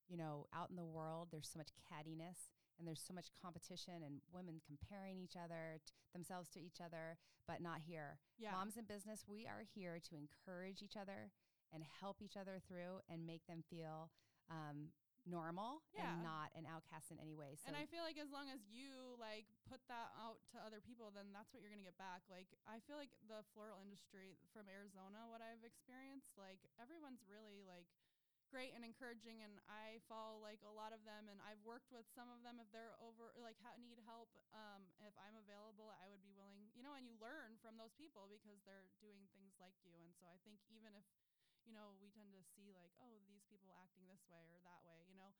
you 0.09 0.17
know, 0.17 0.47
out 0.55 0.71
in 0.71 0.77
the 0.77 0.85
world, 0.85 1.29
there's 1.31 1.49
so 1.49 1.59
much 1.59 1.71
cattiness 1.75 2.55
and 2.79 2.87
there's 2.87 3.03
so 3.03 3.15
much 3.15 3.29
competition 3.41 4.05
and 4.05 4.21
women 4.33 4.61
comparing 4.65 5.19
each 5.19 5.37
other, 5.37 5.81
t- 5.85 5.93
themselves 6.13 6.49
to 6.51 6.61
each 6.61 6.79
other, 6.85 7.17
but 7.49 7.61
not 7.61 7.81
here. 7.87 8.19
Yeah. 8.39 8.53
Moms 8.53 8.77
in 8.77 8.85
business, 8.85 9.25
we 9.27 9.47
are 9.47 9.65
here 9.75 9.99
to 10.09 10.15
encourage 10.17 10.83
each 10.83 10.97
other 10.97 11.33
and 11.73 11.83
help 12.01 12.23
each 12.23 12.37
other 12.37 12.61
through 12.69 13.03
and 13.11 13.27
make 13.27 13.47
them 13.47 13.65
feel 13.69 14.11
um, 14.51 14.93
normal 15.27 15.83
Yeah. 15.93 16.15
and 16.15 16.23
not 16.23 16.55
an 16.55 16.65
outcast 16.67 17.11
in 17.11 17.19
any 17.19 17.35
way. 17.35 17.59
So 17.59 17.67
and 17.69 17.77
I 17.77 17.85
feel 17.87 18.03
like 18.07 18.17
as 18.17 18.31
long 18.31 18.49
as 18.49 18.63
you 18.71 19.19
like 19.19 19.47
put 19.69 19.83
that 19.91 20.15
out 20.17 20.39
to 20.55 20.63
other 20.63 20.81
people, 20.81 21.11
then 21.11 21.35
that's 21.35 21.53
what 21.53 21.61
you're 21.61 21.71
gonna 21.75 21.85
get 21.87 21.99
back. 21.99 22.23
Like 22.31 22.49
I 22.67 22.79
feel 22.87 22.97
like 22.97 23.13
the 23.27 23.43
floral 23.53 23.83
industry 23.83 24.39
from 24.55 24.71
Arizona, 24.71 25.27
what 25.29 25.43
I've 25.43 25.67
experienced, 25.67 26.39
like 26.39 26.63
everyone's 26.79 27.27
really 27.27 27.67
like 27.67 27.91
great 28.47 28.71
and 28.79 28.87
encouraging, 28.87 29.43
and 29.43 29.59
I 29.67 29.99
follow 30.07 30.39
like 30.39 30.63
a 30.63 30.71
lot 30.71 30.95
of 30.95 31.03
them, 31.03 31.27
and 31.27 31.43
I've 31.43 31.59
worked 31.67 31.91
with 31.91 32.07
some 32.15 32.31
of 32.31 32.47
them 32.47 32.63
if 32.63 32.71
they're 32.71 32.95
over 33.03 33.35
like 33.35 33.59
ha- 33.59 33.75
need 33.83 33.99
help. 34.07 34.31
Um, 34.55 34.87
if 35.03 35.13
I'm 35.19 35.35
available, 35.35 35.91
I 35.99 36.07
would 36.07 36.23
be 36.23 36.31
willing, 36.31 36.71
you 36.79 36.87
know. 36.87 36.95
And 36.95 37.11
you 37.11 37.19
learn 37.19 37.59
from 37.59 37.75
those 37.75 37.93
people 37.99 38.31
because 38.31 38.63
they're 38.63 38.87
doing 39.03 39.27
things 39.35 39.59
like 39.59 39.75
you, 39.83 39.99
and 39.99 40.15
so 40.15 40.31
I 40.31 40.39
think 40.47 40.63
even 40.71 40.95
if 40.95 41.03
you 41.67 41.75
know, 41.75 41.99
we 41.99 42.09
tend 42.15 42.31
to 42.33 42.43
see 42.55 42.71
like, 42.73 42.95
oh, 43.03 43.19
these 43.27 43.43
people 43.51 43.75
acting 43.75 44.07
this 44.07 44.23
way 44.31 44.47
or 44.55 44.63
that 44.63 44.81
way, 44.87 45.03
you 45.11 45.19
know, 45.19 45.35